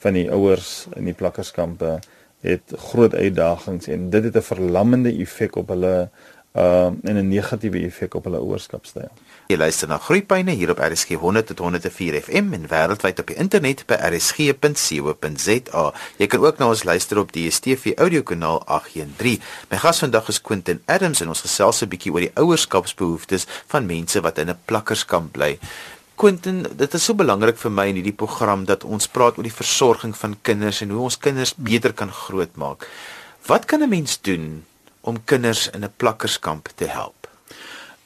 van 0.05 0.13
die 0.15 0.29
ouers 0.31 0.87
in 0.97 1.09
die 1.09 1.17
plakkerskampe 1.17 2.01
het 2.43 2.75
groot 2.91 3.15
uitdagings 3.15 3.89
en 3.89 4.11
dit 4.11 4.25
het 4.25 4.37
'n 4.37 4.51
verlammende 4.53 5.13
effek 5.25 5.57
op 5.57 5.69
hulle 5.69 6.11
uh 6.53 6.85
en 6.85 7.17
'n 7.17 7.29
negatiewe 7.29 7.79
effek 7.87 8.15
op 8.15 8.25
hulle 8.25 8.39
ouerskapstyl. 8.39 9.09
Jy 9.47 9.57
luister 9.57 9.89
na 9.89 9.99
Groepyne 9.99 10.51
hier 10.51 10.71
op 10.71 10.79
RSG 10.79 11.09
100 11.09 11.47
tot 11.47 11.59
104 11.59 12.21
FM 12.23 12.53
en 12.53 12.69
wêreldwyd 12.69 13.19
op 13.19 13.27
die 13.27 13.37
internet 13.37 13.87
by 13.87 13.95
rsg.co.za. 13.95 15.93
Jy 16.17 16.27
kan 16.27 16.41
ook 16.41 16.59
na 16.59 16.69
ons 16.69 16.85
luister 16.85 17.19
op 17.19 17.33
die 17.33 17.49
DStv 17.49 17.93
audiokanaal 17.97 18.63
813. 18.67 19.41
My 19.71 19.77
gas 19.77 19.99
vandag 19.99 20.29
is 20.29 20.41
Quentin 20.41 20.83
Adams 20.85 21.21
en 21.21 21.29
ons 21.29 21.41
gesels 21.41 21.83
'n 21.83 21.89
bietjie 21.89 22.13
oor 22.13 22.21
die 22.21 22.35
ouerskapsbehoeftes 22.35 23.47
van 23.67 23.87
mense 23.87 24.21
wat 24.21 24.39
in 24.39 24.49
'n 24.51 24.59
plakkerskamp 24.65 25.33
bly. 25.33 25.59
Quentin, 26.15 26.67
dit 26.77 26.95
is 26.95 27.05
so 27.05 27.15
belangrik 27.15 27.57
vir 27.57 27.71
my 27.71 27.87
in 27.89 27.95
hierdie 27.95 28.13
program 28.13 28.65
dat 28.65 28.85
ons 28.85 29.09
praat 29.09 29.37
oor 29.37 29.43
die 29.43 29.53
versorging 29.53 30.17
van 30.17 30.37
kinders 30.43 30.81
en 30.81 30.91
hoe 30.91 31.03
ons 31.03 31.19
kinders 31.19 31.55
beter 31.57 31.93
kan 31.93 32.13
grootmaak. 32.13 32.89
Wat 33.47 33.65
kan 33.65 33.83
'n 33.83 33.89
mens 33.89 34.21
doen 34.21 34.65
om 35.03 35.25
kinders 35.25 35.69
in 35.71 35.85
'n 35.85 35.93
plakkerskamp 35.97 36.69
te 36.75 36.87
help? 36.87 37.23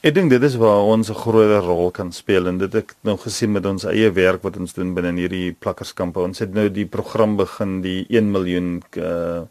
Ek 0.06 0.14
dink 0.14 0.30
dit 0.30 0.42
is 0.42 0.54
waar 0.54 0.84
ons 0.86 1.08
'n 1.10 1.14
groot 1.14 1.64
rol 1.64 1.90
kan 1.90 2.12
speel 2.12 2.46
en 2.46 2.58
dit 2.58 2.74
ek 2.74 2.94
nou 3.02 3.16
gesien 3.16 3.52
met 3.52 3.66
ons 3.66 3.84
eie 3.84 4.10
werk 4.10 4.42
wat 4.42 4.56
ons 4.56 4.72
doen 4.72 4.94
binne 4.94 5.18
hierdie 5.18 5.52
plakkerskampe. 5.52 6.20
Ons 6.20 6.38
het 6.38 6.54
nou 6.54 6.68
die 6.68 6.86
program 6.86 7.36
begin 7.36 7.80
die 7.82 8.06
1 8.08 8.30
miljoen 8.30 8.82
uh 8.96 9.42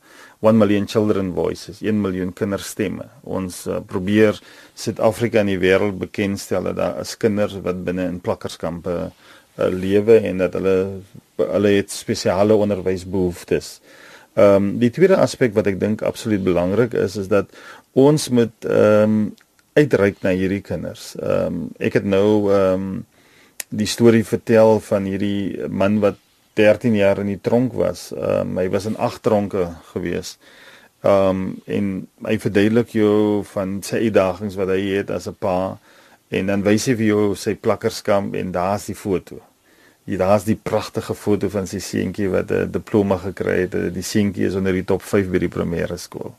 1 0.42 0.58
million 0.58 0.86
children 0.88 1.34
voices, 1.34 1.82
1 1.82 2.02
miljoen 2.02 2.34
kinderstemme. 2.34 3.08
Ons 3.24 3.66
uh, 3.68 3.80
probeer 3.88 4.40
Suid-Afrika 4.76 5.42
in 5.42 5.54
die 5.54 5.60
wêreld 5.60 5.98
bekendstel 5.98 6.70
dat 6.70 6.78
daar 6.78 7.00
is 7.02 7.16
kinders 7.18 7.56
wat 7.66 7.84
binne 7.88 8.06
in 8.12 8.20
plakkerskampe 8.22 8.96
uh, 9.10 9.70
lewe 9.72 10.20
en 10.30 10.44
dat 10.44 10.54
hulle 10.60 10.78
hulle 11.40 11.72
het 11.78 11.92
spesiale 11.92 12.56
onderwysbehoeftes. 12.56 13.80
Ehm 14.36 14.56
um, 14.56 14.70
die 14.80 14.92
tweede 14.92 15.16
aspek 15.16 15.54
wat 15.56 15.68
ek 15.72 15.80
dink 15.80 16.02
absoluut 16.04 16.44
belangrik 16.44 16.94
is 16.94 17.16
is 17.16 17.28
dat 17.32 17.52
ons 17.94 18.30
moet 18.30 18.68
ehm 18.68 19.04
um, 19.04 19.34
uitreik 19.76 20.22
na 20.24 20.32
hierdie 20.36 20.62
kinders. 20.62 21.14
Ehm 21.16 21.46
um, 21.46 21.62
ek 21.80 22.02
het 22.02 22.08
nou 22.08 22.52
ehm 22.52 22.74
um, 22.88 23.06
die 23.70 23.88
storie 23.88 24.26
vertel 24.28 24.80
van 24.80 25.08
hierdie 25.08 25.68
man 25.68 26.00
wat 26.04 26.20
13 26.60 26.96
jaar 26.96 27.20
in 27.24 27.32
die 27.32 27.42
tronk 27.42 27.74
was. 27.80 28.12
Ehm 28.12 28.52
um, 28.52 28.60
hy 28.60 28.68
was 28.76 28.86
in 28.92 29.00
agt 29.00 29.24
tronke 29.24 29.70
gewees. 29.94 30.36
Ehm 31.04 31.30
um, 31.30 31.48
en 31.66 31.90
hy 32.28 32.38
verduidelik 32.40 32.92
jou 33.00 33.44
van 33.56 33.80
sy 33.88 34.04
uitdagings 34.08 34.60
wat 34.60 34.76
hy 34.76 34.82
het 34.98 35.16
as 35.16 35.28
'n 35.32 35.40
pa 35.40 35.78
en 36.30 36.48
dan 36.52 36.64
wys 36.64 36.92
hy 36.92 36.96
vir 36.96 37.08
jou 37.08 37.36
sy 37.36 37.56
plakkerskamp 37.56 38.36
en 38.36 38.52
daar's 38.52 38.92
die 38.92 39.00
foto. 39.00 39.40
Hier 40.06 40.18
daar's 40.22 40.44
die 40.46 40.56
pragtige 40.56 41.16
foto 41.18 41.50
van 41.50 41.66
sy 41.68 41.80
seentjie 41.82 42.30
wat 42.30 42.52
'n 42.52 42.72
diploma 42.72 43.18
gekry 43.18 43.60
het. 43.66 43.94
Die 43.94 44.06
seentjie 44.06 44.46
is 44.46 44.56
onder 44.56 44.74
die 44.74 44.86
top 44.86 45.02
5 45.02 45.30
by 45.30 45.40
die 45.40 45.50
primêre 45.50 45.98
skool. 45.98 46.36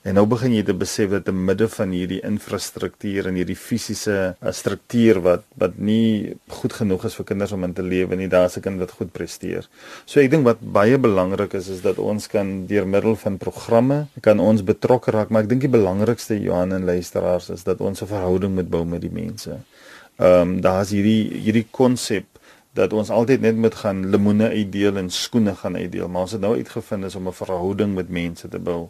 En 0.00 0.14
nou 0.16 0.22
begin 0.24 0.54
jy 0.54 0.62
te 0.64 0.72
besef 0.72 1.10
dat 1.12 1.26
te 1.28 1.32
midde 1.32 1.66
van 1.68 1.90
hierdie 1.92 2.22
infrastruktuur 2.24 3.26
en 3.28 3.36
hierdie 3.36 3.56
fisiese 3.56 4.14
uh, 4.32 4.52
struktuur 4.52 5.20
wat 5.26 5.42
wat 5.60 5.76
nie 5.76 6.38
goed 6.48 6.72
genoeg 6.72 7.04
is 7.04 7.16
vir 7.18 7.26
kinders 7.28 7.52
om 7.52 7.66
in 7.68 7.74
te 7.76 7.84
lewe 7.84 8.16
nie, 8.16 8.28
daar's 8.32 8.56
'n 8.56 8.64
kind 8.64 8.80
wat 8.80 8.96
goed 8.96 9.12
presteer. 9.12 9.68
So 10.06 10.20
ek 10.20 10.30
dink 10.30 10.44
wat 10.44 10.64
baie 10.78 10.96
belangrik 10.96 11.52
is 11.52 11.68
is 11.68 11.82
dat 11.82 11.98
ons 11.98 12.28
kan 12.28 12.64
deur 12.66 12.86
middel 12.86 13.16
van 13.16 13.36
programme 13.36 14.06
kan 14.22 14.40
ons 14.40 14.64
betrokke 14.64 15.10
raak, 15.10 15.28
maar 15.28 15.42
ek 15.42 15.48
dink 15.48 15.60
die 15.60 15.76
belangrikste 15.76 16.40
Johan 16.40 16.72
en 16.72 16.84
luisteraars 16.84 17.50
is 17.50 17.64
dat 17.64 17.80
ons 17.80 18.00
'n 18.00 18.06
verhouding 18.06 18.54
moet 18.54 18.70
bou 18.70 18.84
met 18.84 19.00
die 19.00 19.12
mense. 19.12 19.60
Ehm 20.16 20.40
um, 20.40 20.60
daar's 20.60 20.90
hierdie 20.90 21.28
hierdie 21.44 21.66
konsep 21.70 22.24
dat 22.72 22.92
ons 22.92 23.10
altyd 23.10 23.40
net 23.40 23.56
moet 23.56 23.74
gaan 23.74 24.04
lemoene 24.10 24.48
uitdeel 24.48 24.96
en 24.96 25.10
skoene 25.10 25.54
gaan 25.54 25.76
uitdeel, 25.76 26.08
maar 26.08 26.28
ons 26.28 26.36
het 26.36 26.40
nou 26.40 26.54
uitgevind 26.56 27.04
is 27.04 27.14
om 27.14 27.28
'n 27.28 27.32
verhouding 27.32 27.94
met 27.94 28.08
mense 28.08 28.48
te 28.48 28.58
bou. 28.58 28.88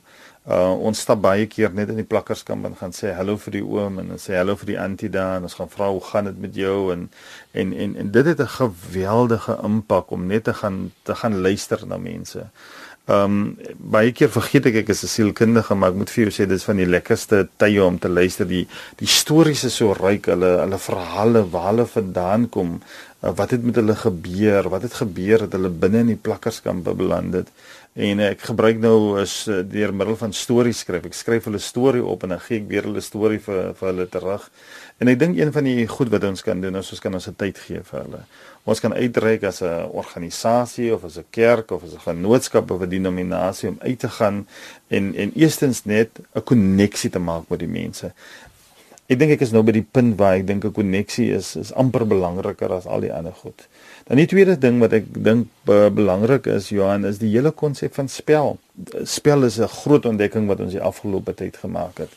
Uh 0.49 0.73
ons 0.73 1.01
stap 1.01 1.21
baie 1.21 1.47
keer 1.47 1.73
net 1.73 1.89
in 1.89 1.97
die 2.01 2.05
plakkerskamp 2.05 2.65
en 2.65 2.77
gaan 2.77 2.93
sê 2.93 3.13
hallo 3.15 3.37
vir 3.37 3.53
die 3.53 3.65
oom 3.65 3.99
en 3.99 4.09
dan 4.09 4.19
sê 4.19 4.37
hallo 4.37 4.57
vir 4.57 4.67
die 4.67 4.81
antie 4.81 5.11
daar 5.13 5.37
en 5.37 5.43
ons 5.43 5.55
gaan 5.55 5.69
vra 5.69 5.91
hoe 5.91 6.01
gaan 6.01 6.25
dit 6.25 6.39
met 6.41 6.55
jou 6.55 6.93
en 6.93 7.11
en 7.53 7.73
en 7.73 7.97
en 7.97 8.11
dit 8.11 8.27
het 8.27 8.41
'n 8.41 8.55
geweldige 8.61 9.59
impak 9.63 10.11
om 10.11 10.27
net 10.27 10.45
te 10.45 10.55
gaan 10.55 10.93
te 11.03 11.15
gaan 11.15 11.41
luister 11.41 11.87
na 11.87 11.97
mense. 11.97 12.49
Ehm 13.11 13.25
um, 13.25 13.57
baie 13.93 14.13
keer 14.13 14.29
vergeet 14.31 14.67
ek 14.67 14.75
ek 14.83 14.89
is 14.93 15.03
'n 15.05 15.13
sielkundige 15.15 15.75
maar 15.75 15.91
ek 15.91 15.97
moet 15.97 16.11
vir 16.11 16.25
jou 16.25 16.33
sê 16.33 16.47
dis 16.49 16.65
van 16.65 16.77
die 16.77 16.87
lekkerste 16.87 17.49
tye 17.57 17.85
om 17.85 17.99
te 17.99 18.09
luister 18.09 18.47
die 18.47 18.67
die 18.97 19.09
stories 19.09 19.65
is 19.65 19.77
so 19.77 19.93
ryk 19.93 20.27
hulle 20.27 20.51
hulle 20.61 20.79
verhale 20.79 21.43
waar 21.51 21.71
hulle 21.71 21.87
vandaan 21.87 22.49
kom 22.49 22.81
uh, 23.23 23.35
wat 23.37 23.51
het 23.51 23.63
met 23.63 23.75
hulle 23.75 23.97
gebeur 23.97 24.69
wat 24.69 24.83
het 24.83 24.95
gebeur 25.03 25.39
dat 25.39 25.53
hulle 25.53 25.71
binne 25.71 25.99
in 25.99 26.15
die 26.15 26.23
plakkerskampe 26.29 26.95
beland 26.95 27.35
het 27.35 27.49
en 27.95 28.21
ek 28.23 28.45
gebruik 28.47 28.79
nou 28.79 29.19
is 29.21 29.49
uh, 29.51 29.61
deur 29.67 29.91
middel 29.95 30.15
van 30.17 30.33
stories 30.33 30.85
skryf. 30.85 31.09
Ek 31.11 31.17
skryf 31.17 31.49
hulle 31.49 31.59
storie 31.59 32.05
op 32.07 32.23
en 32.23 32.37
dan 32.37 32.43
gee 32.45 32.61
ek 32.61 32.69
weer 32.71 32.87
hulle 32.87 33.03
storie 33.03 33.41
vir 33.43 33.73
vir 33.75 33.89
hulle 33.91 34.07
terug. 34.07 34.45
En 35.03 35.11
ek 35.11 35.19
dink 35.19 35.39
een 35.41 35.51
van 35.53 35.67
die 35.67 35.89
goed 35.91 36.13
wat 36.13 36.25
ons 36.29 36.45
kan 36.47 36.61
doen 36.63 36.79
is 36.79 36.93
ons 36.95 37.03
kan 37.03 37.19
ons 37.19 37.29
tyd 37.41 37.59
gee 37.59 37.83
vir 37.91 37.99
hulle. 38.05 38.23
Ons 38.69 38.83
kan 38.85 38.95
uitreik 38.95 39.43
as 39.49 39.63
'n 39.63 39.91
organisasie 39.91 40.95
of 40.95 41.05
as 41.05 41.19
'n 41.19 41.25
kerk 41.31 41.71
of 41.73 41.83
as 41.83 41.95
'n 41.95 42.05
genootskap 42.07 42.71
of 42.71 42.83
'n 42.83 42.89
denominasie 42.89 43.69
om 43.71 43.79
uit 43.81 43.99
te 43.99 44.09
gaan 44.09 44.47
en 44.89 45.15
en 45.15 45.33
eerstens 45.35 45.85
net 45.85 46.11
'n 46.35 46.45
koneksie 46.45 47.11
te 47.11 47.19
maak 47.19 47.49
met 47.49 47.59
die 47.59 47.69
mense. 47.69 48.13
Ek 49.11 49.19
dink 49.19 49.33
ek 49.35 49.41
is 49.43 49.51
nou 49.51 49.65
by 49.67 49.73
die 49.75 49.83
punt 49.83 50.13
waar 50.21 50.37
ek 50.39 50.45
dink 50.47 50.65
'n 50.65 50.71
koneksie 50.71 51.33
is 51.35 51.57
is 51.59 51.73
amper 51.75 52.05
belangriker 52.07 52.71
as 52.71 52.87
al 52.87 53.01
die 53.03 53.11
ander 53.11 53.35
goed. 53.35 53.67
Dan 54.07 54.23
die 54.23 54.27
tweede 54.31 54.55
ding 54.55 54.79
wat 54.79 54.93
ek 54.93 55.09
dink 55.11 55.49
belangrik 55.67 56.47
is 56.47 56.71
Johan 56.71 57.05
is 57.05 57.19
die 57.19 57.33
hele 57.35 57.51
konsep 57.51 57.95
van 57.95 58.07
spel. 58.07 58.59
Spel 59.03 59.43
is 59.45 59.59
'n 59.59 59.67
groot 59.67 60.07
ontdekking 60.07 60.47
wat 60.47 60.61
ons 60.61 60.73
die 60.73 60.87
afgelope 60.91 61.35
tyd 61.35 61.57
gemaak 61.57 61.99
het. 61.99 62.15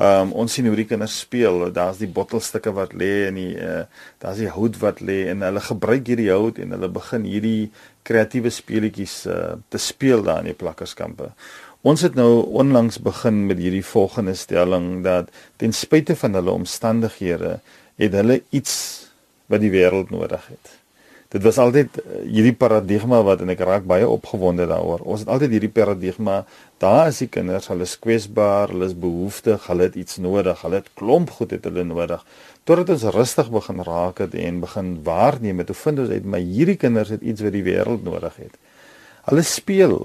Ehm 0.00 0.20
um, 0.20 0.32
ons 0.32 0.52
sien 0.52 0.66
hoe 0.66 0.76
die 0.76 0.88
kinders 0.88 1.18
speel. 1.20 1.70
Daar's 1.72 1.98
die 1.98 2.08
bottelstukke 2.08 2.72
wat 2.72 2.92
lê 2.92 3.28
in 3.28 3.34
die 3.34 3.54
uh, 3.60 3.84
daar's 4.18 4.38
die 4.38 4.48
hout 4.48 4.78
wat 4.80 5.00
lê 5.00 5.28
en 5.28 5.42
hulle 5.42 5.60
gebruik 5.60 6.06
hierdie 6.06 6.30
hout 6.30 6.58
en 6.58 6.70
hulle 6.74 6.88
begin 6.88 7.22
hierdie 7.22 7.70
kreatiewe 8.02 8.50
speletjies 8.50 9.26
uh, 9.26 9.52
te 9.68 9.78
speel 9.78 10.22
daar 10.22 10.40
in 10.40 10.50
die 10.50 10.58
plakkerskampe. 10.58 11.30
Ons 11.82 12.04
het 12.06 12.14
nou 12.14 12.44
onlangs 12.62 13.00
begin 13.02 13.46
met 13.46 13.58
hierdie 13.58 13.84
volgende 13.84 14.34
stelling 14.38 15.02
dat 15.02 15.32
ten 15.56 15.74
spyte 15.74 16.16
van 16.16 16.38
hulle 16.38 16.54
omstandighede 16.54 17.58
het 17.98 18.14
hulle 18.20 18.42
iets 18.50 18.76
wat 19.50 19.64
die 19.64 19.72
wêreld 19.74 20.14
nodig 20.14 20.46
het 20.46 20.78
dit 21.32 21.44
was 21.46 21.58
altyd 21.62 21.96
uh, 22.00 22.22
hierdie 22.28 22.54
paradigma 22.56 23.22
wat 23.24 23.40
en 23.44 23.52
ek 23.54 23.62
raak 23.64 23.86
baie 23.88 24.08
opgewonde 24.08 24.66
daaroor. 24.68 25.04
Ons 25.08 25.24
het 25.24 25.30
altyd 25.32 25.54
hierdie 25.56 25.72
paradigma, 25.72 26.42
daar 26.82 27.08
is 27.08 27.22
die 27.22 27.30
kinders, 27.32 27.70
hulle 27.72 27.86
is 27.88 27.94
kwesbaar, 28.02 28.72
hulle 28.74 28.90
is 28.90 28.96
behoeftig, 28.98 29.64
hulle 29.70 29.88
het 29.88 29.96
iets 30.00 30.20
nodig, 30.22 30.60
hulle 30.66 30.82
het 30.82 30.90
klomp 30.98 31.32
goed 31.38 31.54
het 31.56 31.64
hulle 31.68 31.86
nodig. 31.88 32.24
Totdat 32.68 32.92
ons 32.96 33.06
rustig 33.16 33.48
begin 33.54 33.80
raak 33.86 34.20
het 34.26 34.36
en 34.36 34.60
begin 34.62 34.92
waarneem 35.06 35.64
het, 35.64 35.72
hoe 35.72 35.80
vind 35.86 36.04
ons 36.04 36.12
uit 36.12 36.28
maar 36.34 36.44
hierdie 36.44 36.76
kinders 36.84 37.14
het 37.16 37.24
iets 37.24 37.44
wat 37.46 37.56
die 37.56 37.64
wêreld 37.64 38.04
nodig 38.04 38.36
het. 38.44 38.60
Hulle 39.30 39.46
speel. 39.46 39.96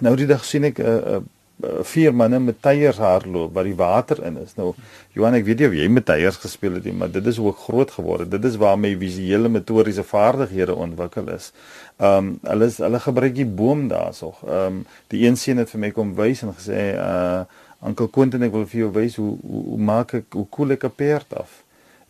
Nou 0.00 0.16
die 0.16 0.26
dag 0.26 0.44
sien 0.44 0.64
ek 0.64 0.78
'n 0.78 0.86
uh, 0.86 1.14
uh, 1.16 1.22
Eh, 1.56 1.78
vier 1.88 2.12
manne 2.12 2.36
met 2.38 2.58
tyres 2.60 2.98
hardloop 3.00 3.54
waar 3.56 3.64
die 3.64 3.76
water 3.76 4.18
in 4.28 4.34
is. 4.42 4.52
Nou 4.58 4.74
Johan, 5.16 5.38
ek 5.38 5.46
weet 5.46 5.62
jy 5.62 5.68
of 5.70 5.76
jy 5.78 5.86
met 5.88 6.04
tyres 6.04 6.36
gespeel 6.42 6.74
het 6.76 6.84
nie, 6.84 6.92
maar 6.92 7.08
dit 7.08 7.24
is 7.32 7.38
ook 7.40 7.62
groot 7.64 7.94
geword. 7.94 8.28
Dit 8.28 8.44
is 8.44 8.58
waar 8.60 8.76
my 8.76 8.90
visuele 9.00 9.48
motoriese 9.48 10.04
vaardighede 10.04 10.76
ontwikkel 10.76 11.30
is. 11.32 11.52
Ehm 11.96 12.18
um, 12.18 12.28
hulle 12.44 12.68
is 12.68 12.76
hulle 12.84 13.00
gebruik 13.00 13.38
die 13.38 13.48
boom 13.48 13.86
daarsog. 13.88 14.42
Ehm 14.44 14.82
um, 14.82 14.82
die 15.14 15.24
een 15.24 15.40
seun 15.40 15.62
het 15.62 15.72
vir 15.72 15.80
my 15.86 15.90
kom 15.96 16.12
wys 16.18 16.44
en 16.44 16.52
gesê 16.58 16.90
uh 16.96 17.46
Ankel 17.86 18.08
Quentin 18.08 18.42
ek 18.42 18.52
wil 18.52 18.68
vir 18.68 18.80
jou 18.80 18.92
wys 18.92 19.16
hoe 19.20 19.32
hoe, 19.40 19.64
hoe 19.70 19.80
maak 19.80 20.12
ek 20.20 20.36
hoe 20.36 20.46
koel 20.52 20.76
ek 20.76 20.84
'n 20.84 20.96
perd 20.96 21.32
af. 21.40 21.62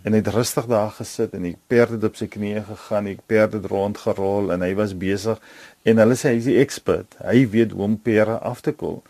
En 0.06 0.14
hy 0.14 0.20
het 0.22 0.28
rustig 0.30 0.68
daar 0.70 0.92
gesit 0.94 1.32
en 1.34 1.48
die 1.48 1.56
perd 1.66 1.96
het 1.96 2.04
op 2.06 2.18
sy 2.18 2.28
knieë 2.30 2.62
gegaan, 2.68 3.08
die 3.10 3.18
perd 3.26 3.56
het 3.58 3.64
rondgerol 3.72 4.52
en 4.54 4.62
hy 4.62 4.70
was 4.78 4.94
besig 4.94 5.40
en 5.82 5.98
hulle 5.98 6.14
sê 6.18 6.36
hy's 6.36 6.46
die 6.46 6.60
expert. 6.62 7.18
Hy 7.26 7.42
weet 7.50 7.74
hoe 7.74 7.88
om 7.88 7.98
perde 7.98 8.38
af 8.38 8.62
te 8.62 8.74
koel. 8.76 9.00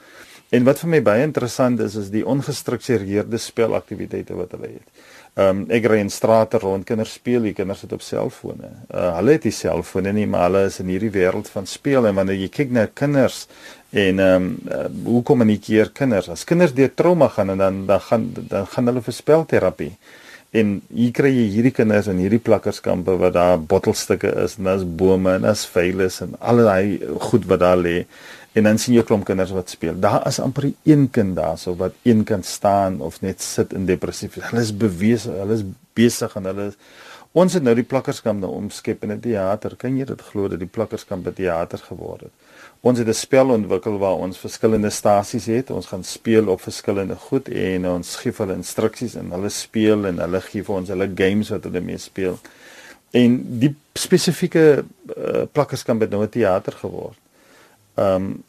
En 0.54 0.64
wat 0.64 0.80
vir 0.80 0.90
my 0.94 1.02
baie 1.04 1.26
interessant 1.26 1.80
is 1.84 1.98
is 2.00 2.08
die 2.14 2.24
ongestruktureerde 2.24 3.38
spelaktiwiteite 3.42 4.36
wat 4.38 4.56
hulle 4.56 4.72
het. 4.78 5.06
Ehm 5.36 5.48
um, 5.48 5.62
ek 5.68 5.84
ry 5.90 5.98
in 6.00 6.08
strate 6.08 6.56
rond, 6.62 6.86
kinders 6.88 7.16
speel, 7.18 7.44
die 7.44 7.52
kinders 7.52 7.82
sit 7.84 7.92
op 7.92 8.00
selfone. 8.00 8.70
Uh, 8.88 9.10
hulle 9.18 9.34
het 9.36 9.44
nie 9.44 9.52
selfone 9.52 10.14
nie, 10.16 10.24
maar 10.24 10.46
hulle 10.46 10.62
is 10.70 10.78
in 10.80 10.88
hierdie 10.88 11.12
wêreld 11.12 11.50
van 11.52 11.68
speel 11.68 12.08
en 12.08 12.16
wanneer 12.16 12.38
jy 12.40 12.48
kyk 12.60 12.72
na 12.72 12.86
kinders 12.88 13.42
en 13.92 14.22
ehm 14.22 14.46
um, 14.46 14.52
uh, 14.70 14.86
hoe 15.10 15.20
kommunikeer 15.28 15.92
kinders? 15.92 16.30
As 16.32 16.48
kinders 16.48 16.72
deur 16.78 16.94
trauma 16.94 17.28
gaan 17.34 17.52
en 17.52 17.60
dan 17.64 17.82
dan 17.90 18.00
gaan 18.08 18.30
dan 18.38 18.70
gaan 18.72 18.88
hulle 18.88 19.04
vir 19.04 19.18
spelterapie. 19.18 19.96
En 20.50 20.80
hier 20.88 21.12
kry 21.12 21.32
jy 21.32 21.46
hierdie 21.56 21.74
kinders 21.74 22.06
in 22.06 22.18
hierdie 22.22 22.42
plakkerskampe 22.42 23.16
wat 23.18 23.34
daar 23.34 23.58
bottelstukke 23.58 24.30
is 24.44 24.56
en 24.58 24.64
daar's 24.70 24.84
bome 24.84 25.34
en 25.34 25.42
daar's 25.42 25.66
veiles 25.66 26.20
en 26.20 26.36
al 26.40 26.62
daai 26.64 27.00
goed 27.30 27.48
wat 27.50 27.60
daar 27.60 27.76
lê 27.76 28.06
en 28.56 28.64
dan 28.64 28.78
sien 28.78 28.94
jy 28.94 29.02
klomp 29.04 29.26
kinders 29.28 29.52
wat 29.52 29.70
speel. 29.70 29.98
Daar 30.00 30.22
is 30.26 30.38
amper 30.40 30.70
een 30.88 31.10
kind 31.10 31.36
daarso 31.36 31.74
wat 31.76 31.92
een 32.02 32.24
kan 32.24 32.42
staan 32.42 33.00
of 33.00 33.20
net 33.20 33.42
sit 33.42 33.74
in 33.76 33.84
depressief. 33.86 34.38
Hulle 34.40 34.62
is 34.62 34.72
bewese, 34.72 35.30
hulle 35.30 35.58
is 35.58 35.66
besig 35.92 36.36
en 36.36 36.48
hulle 36.52 36.70
is 36.72 36.80
Ons 37.36 37.52
het 37.52 37.64
nou 37.66 37.74
die 37.76 37.84
plakkerskamp 37.84 38.40
nou 38.40 38.54
omskep 38.56 39.02
in 39.04 39.12
'n 39.12 39.20
teater. 39.20 39.76
Kan 39.76 39.96
jy 39.98 40.04
dit 40.08 40.20
glo 40.20 40.48
dat 40.48 40.58
die 40.58 40.72
plakkerskamp 40.76 41.26
'n 41.26 41.34
teater 41.34 41.78
geword 41.78 42.20
het? 42.20 42.32
Ons 42.80 42.98
het 42.98 43.08
'n 43.08 43.12
spel 43.12 43.48
ontwikkel 43.48 43.98
waar 43.98 44.16
ons 44.16 44.38
verskillende 44.38 44.90
stasies 44.90 45.46
het. 45.46 45.70
Ons 45.70 45.86
gaan 45.86 46.04
speel 46.04 46.48
op 46.48 46.60
verskillende 46.60 47.16
goed 47.16 47.48
en 47.48 47.88
ons 47.88 48.16
gee 48.16 48.32
hulle 48.36 48.54
instruksies 48.54 49.14
en 49.14 49.30
hulle 49.30 49.48
speel 49.48 50.06
en 50.06 50.18
hulle 50.18 50.40
gee 50.40 50.62
vir 50.62 50.74
ons 50.74 50.88
hulle 50.88 51.10
games 51.14 51.48
wat 51.48 51.64
hulle 51.64 51.80
mee 51.80 51.98
speel. 51.98 52.38
En 53.10 53.58
die 53.58 53.74
spesifieke 53.92 54.84
uh, 55.16 55.42
plakkerskamp 55.52 56.00
het 56.00 56.10
nou 56.10 56.22
'n 56.22 56.28
teater 56.28 56.72
geword. 56.72 57.18
Ehm 57.94 58.14
um, 58.14 58.44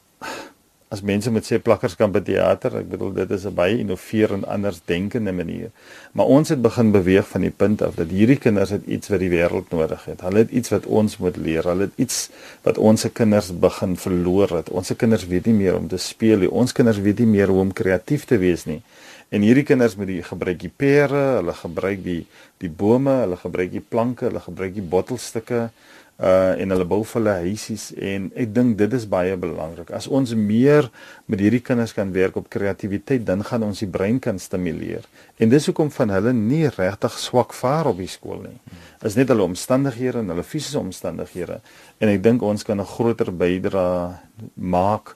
as 0.90 1.02
mense 1.04 1.32
met 1.32 1.44
sê 1.44 1.58
plakkerskamp 1.60 2.14
by 2.16 2.22
teater, 2.24 2.78
ek 2.80 2.88
bedoel 2.94 3.12
dit 3.18 3.32
is 3.36 3.46
'n 3.46 3.54
baie 3.54 3.78
innoverende 3.78 4.48
anders 4.48 4.80
denkende 4.86 5.32
manier. 5.32 5.70
Maar 6.14 6.26
ons 6.26 6.50
het 6.50 6.62
begin 6.62 6.92
beweeg 6.92 7.28
van 7.28 7.42
die 7.42 7.52
punt 7.52 7.82
af 7.82 7.96
dat 7.96 8.08
hierdie 8.08 8.38
kinders 8.38 8.70
het 8.70 8.86
iets 8.86 9.08
wat 9.08 9.20
die 9.20 9.30
wêreld 9.30 9.70
nodig 9.70 10.06
het. 10.06 10.22
Hulle 10.22 10.38
het 10.38 10.52
iets 10.52 10.70
wat 10.70 10.86
ons 10.86 11.18
moet 11.18 11.38
leer. 11.38 11.64
Hulle 11.64 11.82
het 11.82 11.96
iets 11.96 12.30
wat 12.64 12.78
ons 12.78 13.02
se 13.02 13.10
kinders 13.10 13.52
begin 13.60 13.98
verloor 13.98 14.50
het. 14.50 14.70
Ons 14.70 14.88
se 14.88 14.96
kinders 14.96 15.28
weet 15.28 15.46
nie 15.46 15.54
meer 15.54 15.76
om 15.76 15.88
te 15.88 15.98
speel 15.98 16.38
nie. 16.38 16.52
Ons 16.52 16.72
kinders 16.72 17.00
weet 17.00 17.20
nie 17.20 17.28
meer 17.28 17.48
hoe 17.48 17.60
om 17.60 17.74
kreatief 17.74 18.26
te 18.26 18.38
wees 18.38 18.66
nie. 18.66 18.82
En 19.30 19.42
hierdie 19.42 19.64
kinders 19.64 19.96
met 19.96 20.08
die 20.08 20.24
gebruik 20.24 20.60
die 20.60 20.72
pere, 20.72 21.42
hulle 21.42 21.54
gebruik 21.54 22.04
die 22.04 22.26
die 22.58 22.70
bome, 22.70 23.12
hulle 23.12 23.38
gebruik 23.38 23.72
die 23.72 23.84
planke, 23.90 24.26
hulle 24.26 24.40
gebruik 24.40 24.74
die 24.74 24.82
bottelstukke 24.82 25.70
uh 26.18 26.58
en 26.58 26.74
hulle 26.74 26.86
bou 26.90 27.04
hulle 27.06 27.34
huisies 27.44 27.92
en 27.94 28.32
ek 28.34 28.50
dink 28.54 28.78
dit 28.80 28.94
is 28.98 29.06
baie 29.10 29.36
belangrik. 29.38 29.92
As 29.94 30.08
ons 30.08 30.34
meer 30.34 30.90
met 31.30 31.40
hierdie 31.40 31.62
kinders 31.62 31.94
kan 31.94 32.10
werk 32.16 32.40
op 32.40 32.50
kreatiwiteit, 32.50 33.26
dan 33.26 33.44
gaan 33.46 33.64
ons 33.68 33.84
die 33.84 33.90
brein 33.90 34.18
kan 34.20 34.40
stimuleer. 34.42 35.06
En 35.38 35.50
dis 35.50 35.70
hoekom 35.70 35.92
van 35.94 36.16
hulle 36.16 36.34
nie 36.34 36.66
regtig 36.74 37.20
swak 37.22 37.54
vaar 37.54 37.92
op 37.94 38.02
die 38.02 38.10
skool 38.10 38.42
nie. 38.48 38.58
Is 39.06 39.16
net 39.20 39.30
hulle 39.30 39.46
omstandighede 39.46 40.24
en 40.24 40.34
hulle 40.34 40.44
fisiese 40.44 40.82
omstandighede. 40.82 41.62
En 42.02 42.10
ek 42.10 42.24
dink 42.24 42.42
ons 42.42 42.64
kan 42.66 42.82
'n 42.82 42.94
groter 42.96 43.32
bydrae 43.32 44.18
maak 44.56 45.16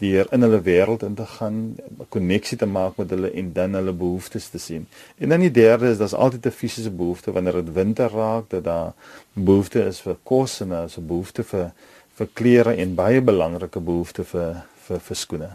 deur 0.00 0.26
in 0.34 0.42
hulle 0.46 0.60
wêreld 0.64 1.04
in 1.06 1.14
te 1.14 1.26
gaan, 1.26 1.76
'n 1.76 2.08
koneksie 2.08 2.58
te 2.58 2.66
maak 2.66 2.96
met 2.96 3.10
hulle 3.10 3.30
en 3.30 3.52
dan 3.52 3.74
hulle 3.74 3.92
behoeftes 3.92 4.48
te 4.48 4.58
sien. 4.58 4.86
En 5.18 5.28
dan 5.28 5.40
die 5.40 5.50
derde 5.50 5.90
is 5.90 5.98
daar's 5.98 6.14
altyd 6.14 6.46
'n 6.46 6.58
fisiese 6.60 6.90
behoefte 6.90 7.32
wanneer 7.32 7.52
dit 7.52 7.72
winter 7.72 8.10
raak 8.10 8.50
dat 8.50 8.64
daar 8.64 8.92
behoefte 9.32 9.84
is 9.84 10.00
vir 10.00 10.16
kos 10.22 10.60
en 10.60 10.68
daar's 10.68 10.96
'n 10.96 11.06
behoefte 11.06 11.42
vir 11.44 11.72
vir 12.14 12.28
klere 12.32 12.74
en 12.76 12.94
baie 12.94 13.20
belangrike 13.20 13.80
behoefte 13.80 14.24
vir 14.24 14.62
vir 14.86 15.00
vir 15.00 15.16
skoene. 15.16 15.50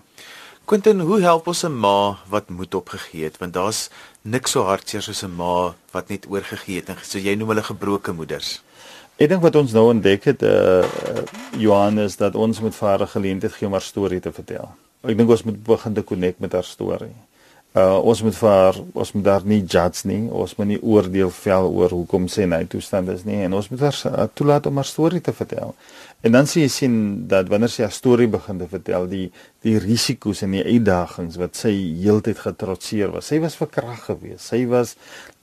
Quentin, 0.66 1.00
hoe 1.00 1.20
help 1.22 1.48
ons 1.48 1.64
'n 1.64 1.80
ma 1.80 2.18
wat 2.30 2.50
moed 2.50 2.76
opgegee 2.76 3.24
het 3.24 3.38
want 3.38 3.54
daar's 3.54 3.90
niks 4.22 4.52
so 4.52 4.64
hartseer 4.64 5.02
soos 5.02 5.24
'n 5.24 5.36
ma 5.36 5.76
wat 5.92 6.10
net 6.10 6.26
oorgegee 6.30 6.76
het 6.76 6.90
en 6.90 6.98
so 7.02 7.20
jy 7.20 7.36
noem 7.36 7.50
hulle 7.50 7.64
gebroke 7.64 8.12
moeders. 8.12 8.65
Ek 9.16 9.30
dink 9.32 9.40
wat 9.46 9.56
ons 9.56 9.72
nou 9.72 9.86
ontdek 9.94 10.26
het 10.28 10.42
eh 10.44 10.84
uh, 10.84 11.22
Johannes 11.56 12.18
dat 12.20 12.36
ons 12.36 12.60
moet 12.60 12.76
vir 12.76 12.88
haar 12.90 13.08
geleentheid 13.08 13.54
gee 13.54 13.68
om 13.68 13.72
haar 13.72 13.86
storie 13.86 14.20
te 14.20 14.32
vertel. 14.32 14.68
Ek 15.08 15.16
dink 15.16 15.30
ons 15.30 15.44
moet 15.48 15.62
begin 15.64 15.94
te 15.94 16.04
connect 16.04 16.40
met 16.44 16.52
haar 16.52 16.68
storie. 16.68 17.16
Uh 17.76 17.96
ons 18.04 18.22
moet 18.24 18.36
vir 18.36 18.50
haar 18.50 18.82
ons 18.94 19.14
moet 19.14 19.24
daar 19.24 19.46
nie 19.46 19.62
judge 19.64 20.08
nie. 20.08 20.28
Ons 20.32 20.58
moet 20.58 20.68
nie 20.68 20.82
oordeel 20.82 21.32
vel 21.32 21.72
oor 21.72 21.96
hoekom 21.96 22.28
sy 22.28 22.44
in 22.44 22.58
hy 22.58 22.66
toestand 22.68 23.10
is 23.10 23.24
nie 23.24 23.40
en 23.46 23.56
ons 23.56 23.70
moet 23.72 23.86
haar 23.88 24.02
uh, 24.12 24.28
toelaat 24.34 24.68
om 24.68 24.76
haar 24.76 24.92
storie 24.92 25.22
te 25.22 25.34
vertel. 25.34 25.72
En 26.22 26.36
dan 26.36 26.48
sien 26.48 26.66
jy 26.66 26.70
sien 26.76 26.96
dat 27.32 27.48
wanneer 27.48 27.72
sy 27.72 27.88
haar 27.88 27.96
storie 27.96 28.28
begin 28.28 28.60
te 28.60 28.68
vertel, 28.68 29.08
die 29.08 29.32
die 29.66 29.80
risiko's 29.82 30.44
en 30.46 30.52
die 30.54 30.64
uitdagings 30.64 31.40
wat 31.42 31.58
sy 31.58 31.74
heeltyd 32.04 32.38
getrotseer 32.44 33.10
was. 33.16 33.26
Sy 33.32 33.40
was 33.44 33.58
verkrag 33.58 34.04
geweest. 34.12 34.46
Sy 34.46 34.62
was 34.70 34.90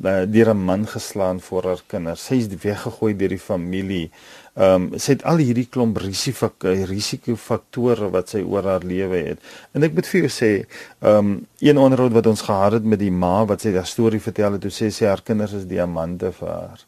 uh, 0.05 0.23
deur 0.31 0.49
'n 0.55 0.63
man 0.69 0.87
geslaan 0.87 1.41
vir 1.43 1.63
haar 1.69 1.83
kinders. 1.91 2.27
Sy 2.29 2.37
is 2.43 2.49
weggegooi 2.49 3.13
deur 3.19 3.33
die 3.35 3.47
familie. 3.51 4.07
Ehm 4.55 4.93
um, 4.93 4.99
sy 4.99 5.13
het 5.17 5.25
al 5.25 5.39
hierdie 5.43 5.67
klomp 5.67 5.97
risikofaktore 5.99 8.11
wat 8.13 8.29
sy 8.29 8.43
oor 8.45 8.63
haar 8.63 8.85
lewe 8.85 9.17
het. 9.29 9.39
En 9.75 9.83
ek 9.83 9.95
moet 9.95 10.07
vir 10.07 10.21
jou 10.21 10.31
sê, 10.31 10.67
ehm 11.01 11.19
um, 11.19 11.47
een 11.59 11.79
onderhoud 11.79 12.13
wat 12.13 12.27
ons 12.27 12.43
gehad 12.43 12.73
het 12.73 12.85
met 12.85 12.99
die 12.99 13.11
ma 13.11 13.45
wat 13.45 13.61
sy 13.61 13.75
haar 13.75 13.87
storie 13.87 14.21
vertel 14.21 14.53
het, 14.53 14.63
toe 14.63 14.71
sê 14.71 14.91
sy 14.91 15.07
haar 15.07 15.23
kinders 15.23 15.53
is 15.53 15.67
diamante 15.67 16.33
vir 16.33 16.49
haar 16.49 16.79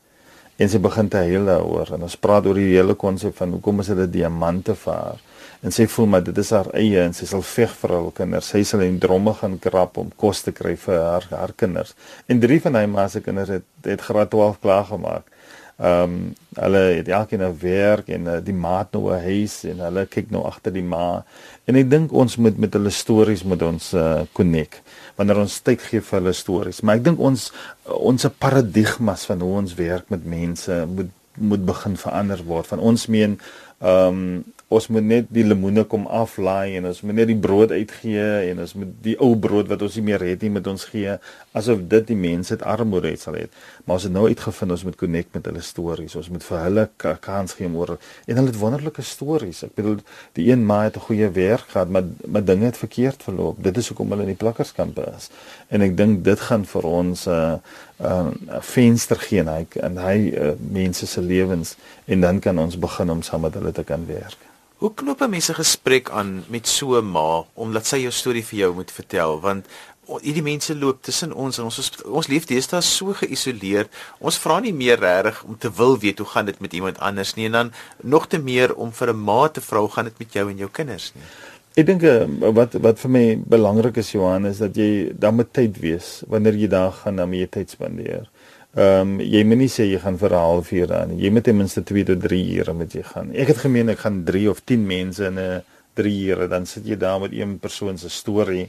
en 0.56 0.70
sy 0.70 0.78
begin 0.78 1.08
te 1.10 1.22
huil 1.26 1.48
daaroor 1.48 1.94
en 1.96 2.06
ons 2.06 2.16
praat 2.16 2.46
oor 2.46 2.58
die 2.58 2.76
hele 2.76 2.94
konsep 2.94 3.34
van 3.40 3.56
hoekom 3.56 3.82
is 3.82 3.90
dit 3.90 4.12
diamante 4.12 4.76
vir 4.84 4.94
haar 4.94 5.22
en 5.64 5.74
sy 5.74 5.86
voel 5.90 6.10
maar 6.12 6.24
dit 6.26 6.38
is 6.38 6.52
haar 6.54 6.70
eie 6.78 7.02
en 7.02 7.16
sy 7.16 7.28
sal 7.30 7.44
veg 7.48 7.74
vir 7.82 7.96
haar 7.96 8.10
kinders 8.20 8.50
sy 8.54 8.62
sal 8.68 8.84
in 8.86 8.98
dromme 9.02 9.34
gaan 9.40 9.58
krap 9.58 9.98
om 10.00 10.10
kos 10.20 10.44
te 10.46 10.52
kry 10.52 10.76
vir 10.86 11.00
haar 11.00 11.28
haar 11.30 11.54
kinders 11.56 11.94
en 12.28 12.40
drie 12.40 12.60
van 12.64 12.80
hy 12.80 12.86
ma 12.96 13.08
se 13.08 13.24
kinders 13.24 13.54
het 13.58 13.68
het 13.84 14.04
graad 14.08 14.30
12 14.34 14.60
klaar 14.64 14.90
gemaak 14.92 15.30
ehm 15.74 16.02
um, 16.02 16.18
hulle 16.54 16.80
het 17.00 17.08
elkeen 17.08 17.42
'n 17.42 17.56
werk 17.60 18.08
en 18.08 18.26
uh, 18.30 18.38
die 18.38 18.54
maat 18.54 18.92
nou 18.92 19.10
'n 19.10 19.22
huis 19.22 19.64
en 19.64 19.80
hulle 19.82 20.06
kyk 20.06 20.30
nou 20.30 20.44
agter 20.46 20.72
die 20.72 20.86
ma 20.86 21.24
en 21.66 21.76
ek 21.76 21.90
dink 21.90 22.12
ons 22.12 22.36
moet 22.36 22.58
met 22.58 22.72
hulle 22.72 22.90
stories 22.90 23.42
met 23.42 23.62
ons 23.62 23.92
uh, 23.94 24.22
connect 24.32 24.82
wanneer 25.16 25.40
ons 25.44 25.58
tyd 25.64 25.82
gee 25.82 26.02
vir 26.02 26.18
hulle 26.18 26.32
stories. 26.34 26.80
Maar 26.82 27.00
ek 27.00 27.04
dink 27.10 27.20
ons 27.22 27.50
ons 27.84 28.26
paradigmas 28.38 29.26
van 29.30 29.44
hoe 29.44 29.52
ons 29.62 29.76
werk 29.78 30.10
met 30.14 30.24
mense 30.24 30.80
moet 30.94 31.12
moet 31.34 31.64
begin 31.66 31.96
verander 31.98 32.44
word. 32.46 32.66
Van 32.70 32.78
ons 32.78 33.06
meen 33.10 33.38
ehm 33.82 34.18
um, 34.18 34.44
ons 34.68 34.86
moet 34.88 35.04
net 35.04 35.26
die 35.28 35.44
lemoene 35.44 35.84
kom 35.84 36.06
aflaai 36.06 36.76
en 36.78 36.88
ons 36.88 37.00
moet 37.04 37.18
net 37.20 37.28
die 37.28 37.38
brood 37.38 37.70
uitgee 37.70 38.50
en 38.50 38.62
ons 38.64 38.72
moet 38.78 38.92
die 39.04 39.14
ou 39.22 39.34
brood 39.36 39.68
wat 39.68 39.82
ons 39.84 39.98
nie 39.98 40.06
meer 40.08 40.24
het 40.24 40.42
nie 40.42 40.50
met 40.54 40.66
ons 40.70 40.86
gee 40.88 41.18
asof 41.54 41.82
dit 41.90 42.06
die 42.08 42.16
mense 42.18 42.54
het 42.54 42.64
armoede 42.66 43.12
het 43.12 43.22
sal 43.22 43.36
hê. 43.38 43.44
Maar 43.84 43.98
ons 43.98 44.06
het 44.08 44.14
nou 44.14 44.24
uitgevind 44.26 44.74
ons 44.74 44.84
moet 44.88 44.96
connect 44.98 45.36
met 45.36 45.46
hulle 45.50 45.62
stories. 45.62 46.16
Ons 46.18 46.30
moet 46.32 46.46
vir 46.48 46.62
hulle 46.64 46.86
kans 47.22 47.54
gee 47.58 47.68
om 47.68 47.76
oor 47.78 47.94
en 47.94 48.40
hulle 48.40 48.50
het 48.50 48.58
wonderlike 48.58 49.04
stories. 49.06 49.62
Ek 49.68 49.76
bedoel 49.76 50.00
die 50.38 50.48
een 50.50 50.64
ma 50.66 50.82
het 50.86 50.96
'n 50.96 51.06
goeie 51.08 51.28
werk 51.30 51.68
gehad, 51.74 51.88
maar 51.88 52.04
maar 52.26 52.44
dinge 52.44 52.64
het 52.64 52.76
verkeerd 52.76 53.22
verloop. 53.22 53.62
Dit 53.62 53.76
is 53.76 53.88
hoekom 53.88 54.10
hulle 54.10 54.22
in 54.22 54.34
die 54.34 54.42
plakkerskampe 54.44 55.04
is. 55.16 55.30
En 55.68 55.80
ek 55.80 55.96
dink 55.96 56.24
dit 56.24 56.40
gaan 56.40 56.64
vir 56.64 56.84
ons 56.84 57.26
'n 57.26 57.30
uh, 57.30 57.58
'n 58.00 58.32
uh, 58.48 58.60
venster 58.60 59.16
gee 59.16 59.38
en 59.40 59.48
hy 59.48 59.66
en 59.80 59.96
hy 59.96 60.18
uh, 60.34 60.52
mense 60.58 61.06
se 61.06 61.20
lewens 61.20 61.76
en 62.04 62.20
dan 62.20 62.40
kan 62.40 62.58
ons 62.58 62.78
begin 62.78 63.10
om 63.10 63.22
saam 63.22 63.40
met 63.40 63.54
hulle 63.54 63.72
te 63.72 63.84
kan 63.84 64.06
werk. 64.06 64.38
Hoe 64.84 64.92
knoop 64.92 65.20
'n 65.24 65.30
mens 65.30 65.48
'n 65.48 65.54
gesprek 65.64 66.10
aan 66.10 66.44
met 66.48 66.66
so 66.68 67.00
'n 67.00 67.10
ma 67.16 67.44
omdat 67.54 67.86
sy 67.86 67.96
jou 67.96 68.12
storie 68.12 68.44
vir 68.44 68.58
jou 68.58 68.74
moet 68.74 68.90
vertel 68.90 69.40
want 69.40 69.66
hierdie 70.20 70.42
mense 70.42 70.76
loop 70.76 71.02
tussen 71.02 71.32
ons 71.32 71.58
en 71.58 71.64
ons 71.64 71.78
is, 71.78 71.90
ons 72.04 72.26
leef 72.26 72.44
deesdae 72.44 72.80
so 72.82 73.12
geïsoleer. 73.12 73.88
Ons 74.18 74.38
vra 74.38 74.60
nie 74.60 74.74
meer 74.74 74.98
regtig 74.98 75.42
om 75.44 75.58
te 75.58 75.70
wil 75.72 75.98
weet 75.98 76.18
hoe 76.18 76.26
gaan 76.26 76.44
dit 76.44 76.60
met 76.60 76.72
iemand 76.72 76.98
anders 76.98 77.34
nie 77.34 77.46
en 77.46 77.52
dan 77.52 77.72
nog 78.02 78.26
te 78.26 78.38
meer 78.38 78.74
om 78.74 78.92
vir 78.92 79.08
'n 79.08 79.24
ma 79.24 79.48
te 79.48 79.60
vra 79.60 79.80
hoe 79.80 79.94
gaan 79.94 80.04
dit 80.04 80.18
met 80.18 80.32
jou 80.32 80.50
en 80.50 80.56
jou 80.56 80.70
kinders 80.70 81.12
nie. 81.14 81.24
Ek 81.74 81.86
dink 81.86 82.02
eh, 82.02 82.26
wat 82.54 82.72
wat 82.72 82.98
vir 82.98 83.10
my 83.10 83.38
belangrik 83.46 83.96
is 83.96 84.12
Johan 84.12 84.46
is 84.46 84.58
dat 84.58 84.76
jy 84.76 85.12
dan 85.18 85.34
met 85.34 85.52
tyd 85.52 85.80
wees 85.80 86.22
wanneer 86.28 86.54
jy 86.54 86.68
daar 86.68 86.92
gaan 86.92 87.14
na 87.14 87.26
meer 87.26 87.48
tyd 87.48 87.70
spandeer. 87.70 88.28
Ehm 88.74 89.00
um, 89.00 89.20
jy 89.22 89.44
moet 89.46 89.60
nie 89.60 89.70
sê 89.70 89.84
jy 89.86 90.00
gaan 90.02 90.16
vir 90.18 90.32
'n 90.32 90.44
halfuur 90.46 90.86
dan 90.86 91.08
nie. 91.08 91.22
Jy 91.24 91.30
moet 91.30 91.44
ten 91.44 91.56
minste 91.56 91.82
2 91.82 92.04
tot 92.04 92.20
3 92.20 92.58
ure 92.58 92.72
met 92.74 92.92
jy 92.92 93.02
gaan. 93.02 93.30
Ek 93.32 93.46
het 93.46 93.58
gemeen 93.58 93.88
ek 93.88 93.98
gaan 93.98 94.24
3 94.24 94.50
of 94.50 94.64
10 94.64 94.86
mense 94.86 95.24
in 95.24 95.38
'n 95.38 95.62
3 95.94 96.26
ure 96.30 96.48
dan 96.48 96.66
sit 96.66 96.86
jy 96.86 96.96
daar 96.96 97.20
met 97.20 97.32
een 97.32 97.58
persoon 97.58 97.98
se 97.98 98.08
storie. 98.08 98.68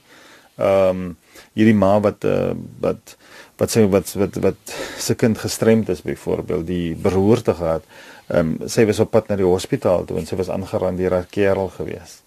Ehm 0.58 0.90
um, 0.90 1.18
hierdie 1.54 1.74
ma 1.74 2.00
wat 2.00 2.24
uh, 2.24 2.54
wat 2.80 3.18
wat 3.58 3.70
sê 3.72 3.90
wat 3.90 4.14
wat 4.14 4.36
wat 4.36 4.76
se 4.98 5.16
kind 5.16 5.38
gestremd 5.38 5.90
is 5.90 6.02
byvoorbeeld 6.02 6.68
die 6.68 6.96
beroerte 6.96 7.54
gehad. 7.54 7.84
Ehm 8.28 8.56
um, 8.62 8.70
sy 8.70 8.86
was 8.86 9.00
op 9.00 9.12
pad 9.12 9.28
na 9.28 9.36
die 9.36 9.46
hospitaal 9.46 10.06
toe 10.06 10.18
en 10.18 10.26
sy 10.26 10.36
was 10.36 10.50
aangeraan 10.50 10.96
deur 10.96 11.12
haar 11.12 11.28
kerel 11.30 11.70
gewees. 11.70 12.22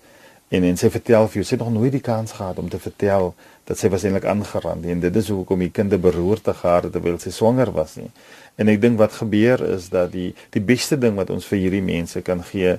En 0.49 0.65
en 0.65 0.77
sy 0.77 0.91
vertel 0.91 1.29
vir 1.29 1.35
jou 1.35 1.45
sy 1.45 1.55
het 1.55 1.65
nog 1.65 1.73
nooit 1.73 1.93
die 1.93 2.05
kans 2.05 2.33
gehad 2.33 2.59
om 2.59 2.69
te 2.69 2.79
vertel 2.79 3.35
dat 3.69 3.77
sy 3.77 3.91
was 3.93 4.07
eintlik 4.09 4.25
aangeraan 4.25 4.85
en 4.89 5.01
dit 5.05 5.17
is 5.21 5.29
hoekom 5.29 5.61
die 5.61 5.73
kind 5.75 5.93
beroerte 6.01 6.55
gehad 6.57 6.89
het 6.89 6.95
terwyl 6.97 7.19
sy 7.21 7.33
swanger 7.35 7.73
was 7.77 7.99
nie. 8.01 8.09
En 8.57 8.71
ek 8.73 8.81
dink 8.81 8.97
wat 8.99 9.19
gebeur 9.21 9.61
is 9.75 9.91
dat 9.93 10.15
die 10.15 10.31
die 10.57 10.65
beste 10.65 10.97
ding 10.97 11.19
wat 11.21 11.31
ons 11.31 11.47
vir 11.51 11.61
hierdie 11.67 11.85
mense 11.85 12.23
kan 12.25 12.41
gee 12.53 12.79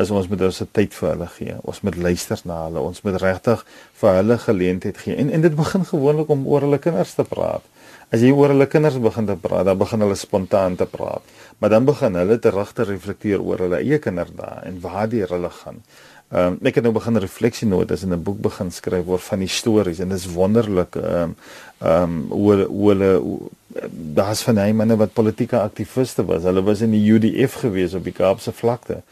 is 0.00 0.10
ons 0.10 0.28
moet 0.30 0.46
ons 0.46 0.62
tyd 0.72 0.94
vir 0.96 1.10
hulle 1.10 1.26
gee. 1.34 1.56
Ons 1.68 1.82
moet 1.84 1.96
luister 2.06 2.40
na 2.48 2.62
hulle. 2.66 2.80
Ons 2.80 3.02
moet 3.04 3.18
regtig 3.20 3.64
vir 4.00 4.16
hulle 4.16 4.38
geleentheid 4.40 5.02
gee. 5.02 5.16
En 5.20 5.32
en 5.36 5.44
dit 5.44 5.56
begin 5.56 5.84
gewoonlik 5.84 6.32
om 6.32 6.46
oor 6.48 6.64
hulle 6.64 6.80
kinders 6.80 7.12
te 7.18 7.26
praat. 7.28 7.66
As 8.10 8.24
jy 8.24 8.32
oor 8.34 8.54
hulle 8.54 8.66
kinders 8.66 8.96
begin 9.02 9.28
te 9.28 9.36
praat, 9.38 9.68
dan 9.68 9.78
begin 9.78 10.02
hulle 10.02 10.16
spontaan 10.18 10.78
te 10.80 10.86
praat. 10.90 11.26
Maar 11.60 11.76
dan 11.76 11.84
begin 11.84 12.16
hulle 12.18 12.38
te 12.38 12.50
reflekteer 12.50 13.42
oor 13.44 13.66
hulle 13.66 13.82
eie 13.84 14.00
kinders 14.02 14.32
daar 14.34 14.64
en 14.64 14.80
waar 14.80 15.10
die 15.10 15.22
hulle 15.22 15.52
gaan. 15.60 15.82
Ehm 16.30 16.46
um, 16.46 16.58
ek 16.62 16.76
het 16.78 16.84
nou 16.86 16.92
begin 16.94 17.18
refleksienotas 17.18 18.02
in 18.06 18.12
'n 18.14 18.22
boek 18.22 18.40
begin 18.40 18.70
skryf 18.70 19.06
oor 19.06 19.18
van 19.18 19.38
die 19.38 19.48
stories 19.48 19.98
en 19.98 20.08
dit 20.08 20.18
is 20.18 20.32
wonderlik 20.32 20.94
ehm 20.94 21.22
um, 21.22 21.34
ehm 21.78 22.02
um, 22.02 22.26
hoe 22.30 22.64
hoe 22.64 23.50
daar's 23.90 24.42
van 24.42 24.58
hy 24.58 24.70
manne 24.72 24.96
wat 24.96 25.12
politieke 25.12 25.58
aktiviste 25.60 26.24
was. 26.24 26.42
Hulle 26.42 26.62
was 26.62 26.80
in 26.80 26.90
die 26.90 27.12
UDF 27.12 27.54
gewees 27.54 27.94
op 27.94 28.04
die 28.04 28.12
Kaapse 28.12 28.52
vlakte. 28.52 29.02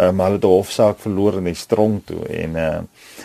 Ehm 0.00 0.08
um, 0.08 0.20
hulle 0.24 0.38
het 0.38 0.44
'n 0.44 0.56
hofsaak 0.56 0.98
verloor 0.98 1.34
in 1.36 1.44
die 1.44 1.54
strong 1.54 2.00
toe 2.04 2.26
en 2.26 2.50
uh 2.56 2.78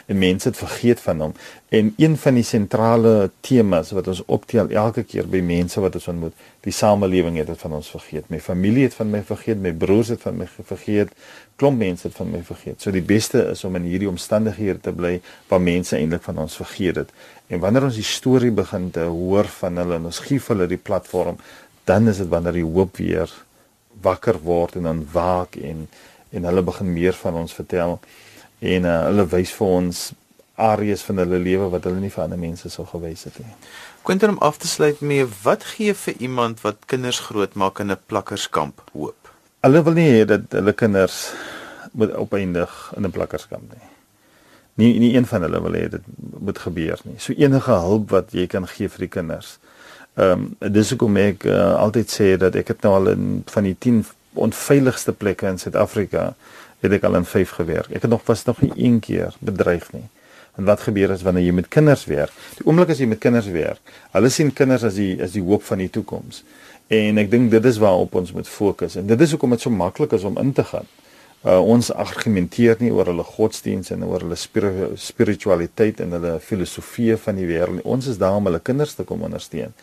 en 0.06 0.18
mense 0.18 0.48
het 0.48 0.58
vergeet 0.58 1.00
van 1.00 1.20
hom. 1.20 1.34
En 1.70 1.94
een 1.98 2.18
van 2.18 2.34
die 2.34 2.44
sentrale 2.44 3.32
temas 3.40 3.92
wat 3.92 4.08
ons 4.08 4.26
optel 4.26 4.70
elke 4.70 5.04
keer 5.04 5.28
by 5.28 5.40
mense 5.42 5.80
wat 5.80 5.96
ons 5.96 6.08
ontmoet, 6.08 6.34
die 6.62 6.72
samelewing 6.72 7.38
het 7.38 7.48
dit 7.48 7.58
van 7.58 7.74
ons 7.74 7.90
vergeet. 7.90 8.30
My 8.30 8.40
familie 8.40 8.84
het 8.84 8.94
van 8.94 9.10
my 9.10 9.24
vergeet, 9.24 9.62
my 9.62 9.74
broers 9.74 10.08
het 10.08 10.22
van 10.22 10.38
my 10.38 10.48
vergeet, 10.64 11.10
klomp 11.56 11.78
mense 11.78 12.08
het 12.08 12.16
van 12.16 12.32
my 12.32 12.44
vergeet. 12.44 12.82
So 12.82 12.92
die 12.92 13.02
beste 13.02 13.46
is 13.50 13.64
om 13.64 13.76
in 13.76 13.82
hierdie 13.82 14.10
omstandighede 14.10 14.80
te 14.80 14.92
bly 14.92 15.22
waar 15.48 15.62
mense 15.62 15.96
eintlik 15.96 16.24
van 16.24 16.38
ons 16.38 16.56
vergeet 16.56 16.96
het. 16.96 17.10
En 17.48 17.60
wanneer 17.60 17.84
ons 17.84 17.96
die 17.96 18.04
storie 18.04 18.52
begin 18.52 18.92
te 18.92 19.00
hoor 19.00 19.46
van 19.46 19.78
hulle 19.78 19.96
en 19.96 20.06
ons 20.06 20.20
gee 20.20 20.42
hulle 20.48 20.68
die 20.68 20.78
platform, 20.78 21.38
dan 21.84 22.08
is 22.08 22.18
dit 22.18 22.28
wanneer 22.28 22.54
die 22.54 22.68
hoop 22.68 22.98
weer 22.98 23.32
wakker 24.02 24.40
word 24.44 24.76
en 24.76 24.84
dan 24.84 25.08
waak 25.12 25.56
en 25.56 25.88
en 26.36 26.48
hulle 26.50 26.64
begin 26.68 26.94
meer 26.94 27.18
van 27.24 27.42
ons 27.42 27.56
vertel 27.56 28.00
en 28.60 28.88
uh, 28.88 29.00
hulle 29.08 29.26
wys 29.32 29.52
vir 29.56 29.74
ons 29.80 30.06
areas 30.56 31.04
van 31.04 31.20
hulle 31.24 31.40
lewe 31.44 31.68
wat 31.74 31.84
hulle 31.88 32.00
nie 32.00 32.12
vir 32.12 32.24
ander 32.24 32.40
mense 32.40 32.70
sou 32.72 32.86
gewys 32.88 33.26
het 33.28 33.40
nie. 33.42 33.56
Quentin 34.08 34.36
om 34.36 34.40
af 34.46 34.58
te 34.62 34.70
sluit 34.72 35.02
mee, 35.02 35.26
wat 35.44 35.66
gee 35.76 35.96
vir 36.06 36.16
iemand 36.24 36.62
wat 36.64 36.88
kinders 36.92 37.20
grootmaak 37.28 37.80
in 37.80 37.92
'n 37.92 38.00
plakkerskamp 38.06 38.82
hoop? 38.94 39.32
Hulle 39.62 39.84
wil 39.84 39.94
nie 39.94 40.10
hê 40.12 40.26
dat 40.26 40.42
hulle 40.52 40.74
kinders 40.74 41.34
moet 41.92 42.16
opeindig 42.16 42.94
in 42.96 43.06
'n 43.06 43.12
plakkerskamp 43.12 43.72
nie. 43.74 43.90
Nie 44.76 45.00
nie 45.00 45.16
een 45.16 45.26
van 45.26 45.42
hulle 45.42 45.62
wil 45.62 45.74
hê 45.74 45.90
dit 45.90 46.04
moet 46.40 46.60
gebeur 46.60 47.00
nie. 47.04 47.20
So 47.20 47.34
enige 47.34 47.72
hulp 47.72 48.10
wat 48.10 48.32
jy 48.32 48.48
kan 48.48 48.68
gee 48.68 48.90
vir 48.90 49.00
die 49.00 49.14
kinders. 49.20 49.60
Ehm 50.16 50.32
um, 50.62 50.72
dis 50.72 50.90
hoekom 50.90 51.18
ek 51.18 51.44
uh, 51.44 51.76
altyd 51.76 52.12
sê 52.12 52.38
dat 52.38 52.56
ek 52.56 52.68
het 52.68 52.82
nou 52.82 52.94
al 52.94 53.08
in 53.08 53.44
van 53.46 53.64
die 53.64 53.76
10 53.80 54.06
onveiligste 54.38 55.14
plekke 55.14 55.48
in 55.48 55.58
Suid-Afrika 55.62 56.34
het 56.84 56.92
ek 56.92 57.08
al 57.08 57.16
in 57.16 57.26
5 57.26 57.56
gewerk. 57.60 57.90
Ek 57.96 58.06
het 58.06 58.12
nog 58.12 58.26
was 58.26 58.46
nog 58.46 58.62
nie 58.62 58.72
een 58.76 59.00
keer 59.00 59.34
bedreig 59.40 59.92
nie. 59.94 60.06
En 60.56 60.64
wat 60.64 60.86
gebeur 60.88 61.12
as 61.12 61.24
wanneer 61.26 61.50
jy 61.50 61.56
met 61.56 61.68
kinders 61.68 62.06
werk? 62.08 62.32
Die 62.60 62.66
oomblik 62.68 62.94
as 62.94 63.02
jy 63.04 63.08
met 63.12 63.20
kinders 63.20 63.48
werk, 63.52 63.96
hulle 64.16 64.30
sien 64.32 64.54
kinders 64.56 64.86
as 64.88 64.96
die 65.00 65.16
as 65.24 65.36
die 65.36 65.44
hoop 65.44 65.66
van 65.68 65.84
die 65.84 65.90
toekoms. 65.92 66.44
En 66.88 67.18
ek 67.20 67.32
dink 67.32 67.50
dit 67.52 67.66
is 67.66 67.80
waarop 67.82 68.16
ons 68.16 68.32
moet 68.32 68.48
fokus 68.48 68.96
en 69.02 69.08
dit 69.10 69.26
is 69.26 69.34
hoekom 69.36 69.56
dit 69.56 69.66
so 69.66 69.74
maklik 69.74 70.16
is 70.16 70.24
om 70.28 70.38
in 70.40 70.54
te 70.56 70.64
gaan. 70.64 70.88
Uh, 71.46 71.60
ons 71.62 71.92
argumenteer 71.94 72.80
nie 72.82 72.90
oor 72.90 73.12
hulle 73.12 73.24
godsdiens 73.36 73.92
en 73.94 74.06
oor 74.08 74.24
hulle 74.24 74.38
spiritualiteit 74.98 76.00
en 76.02 76.16
hulle 76.18 76.32
filosofie 76.42 77.14
van 77.22 77.38
die 77.38 77.46
wêreld 77.46 77.78
nie. 77.78 77.86
Ons 77.86 78.08
is 78.10 78.18
daar 78.18 78.40
om 78.40 78.50
hulle 78.50 78.64
kinders 78.66 78.96
te 78.98 79.06
kom 79.06 79.22
ondersteun. 79.28 79.76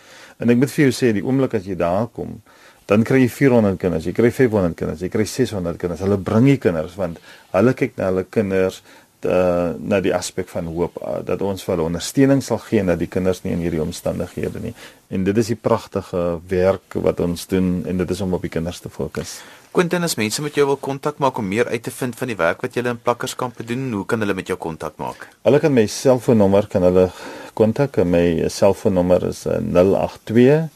En 0.42 0.50
ek 0.50 0.58
moet 0.58 0.72
vir 0.74 0.88
jou 0.88 0.94
sê 0.96 1.12
die 1.14 1.22
oomblik 1.22 1.54
as 1.54 1.68
jy 1.68 1.76
daar 1.78 2.08
kom, 2.16 2.40
dan 2.90 3.04
kry 3.06 3.22
jy 3.24 3.30
400 3.30 3.78
kinders, 3.80 4.08
jy 4.08 4.14
kry 4.16 4.30
500 4.34 4.76
kinders, 4.78 5.04
jy 5.04 5.10
kry 5.12 5.26
600 5.28 5.78
kinders. 5.80 6.02
Hulle 6.04 6.18
bring 6.18 6.48
die 6.50 6.58
kinders 6.62 6.96
want 6.98 7.22
hulle 7.54 7.74
kyk 7.78 7.96
na 7.98 8.10
hulle 8.10 8.26
kinders 8.30 8.82
uh, 9.26 9.72
na 9.78 10.00
die 10.02 10.12
aspek 10.14 10.48
van 10.50 10.68
hoop 10.72 10.98
uh, 11.00 11.20
dat 11.26 11.42
ons 11.46 11.62
vir 11.64 11.74
hulle 11.74 11.88
ondersteuning 11.90 12.42
sal 12.44 12.60
gee 12.64 12.82
dat 12.86 13.00
die 13.00 13.10
kinders 13.10 13.42
nie 13.44 13.54
in 13.54 13.62
hierdie 13.64 13.82
omstandighede 13.82 14.62
nie. 14.62 14.74
En 15.12 15.24
dit 15.24 15.38
is 15.38 15.52
die 15.52 15.58
pragtige 15.58 16.40
werk 16.50 16.96
wat 17.06 17.20
ons 17.24 17.46
doen 17.50 17.82
en 17.88 18.02
dit 18.02 18.14
is 18.14 18.22
om 18.24 18.34
op 18.34 18.44
die 18.44 18.52
kinders 18.52 18.82
te 18.82 18.92
fokus. 18.92 19.40
Quentin, 19.72 20.04
as 20.04 20.18
mense 20.20 20.42
met 20.44 20.56
jou 20.58 20.66
wil 20.68 20.76
kontak 20.76 21.20
maak 21.22 21.38
om 21.40 21.48
meer 21.48 21.70
uit 21.72 21.82
te 21.82 21.92
vind 21.94 22.16
van 22.18 22.28
die 22.28 22.36
werk 22.36 22.60
wat 22.64 22.74
jy 22.76 22.84
in 22.84 23.00
plakkerskampe 23.00 23.64
doen, 23.64 23.88
hoe 23.96 24.04
kan 24.04 24.20
hulle 24.20 24.36
met 24.36 24.50
jou 24.52 24.58
kontak 24.60 24.98
maak? 25.00 25.30
Hulle 25.46 25.62
kan 25.62 25.72
my 25.72 25.86
selfoonnommer 25.88 26.68
kan 26.68 26.84
hulle 26.84 27.08
kontak. 27.56 27.96
My 28.04 28.48
selfoonnommer 28.52 29.24
is 29.30 29.46
082 29.48 30.68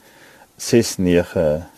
698 0.56 1.75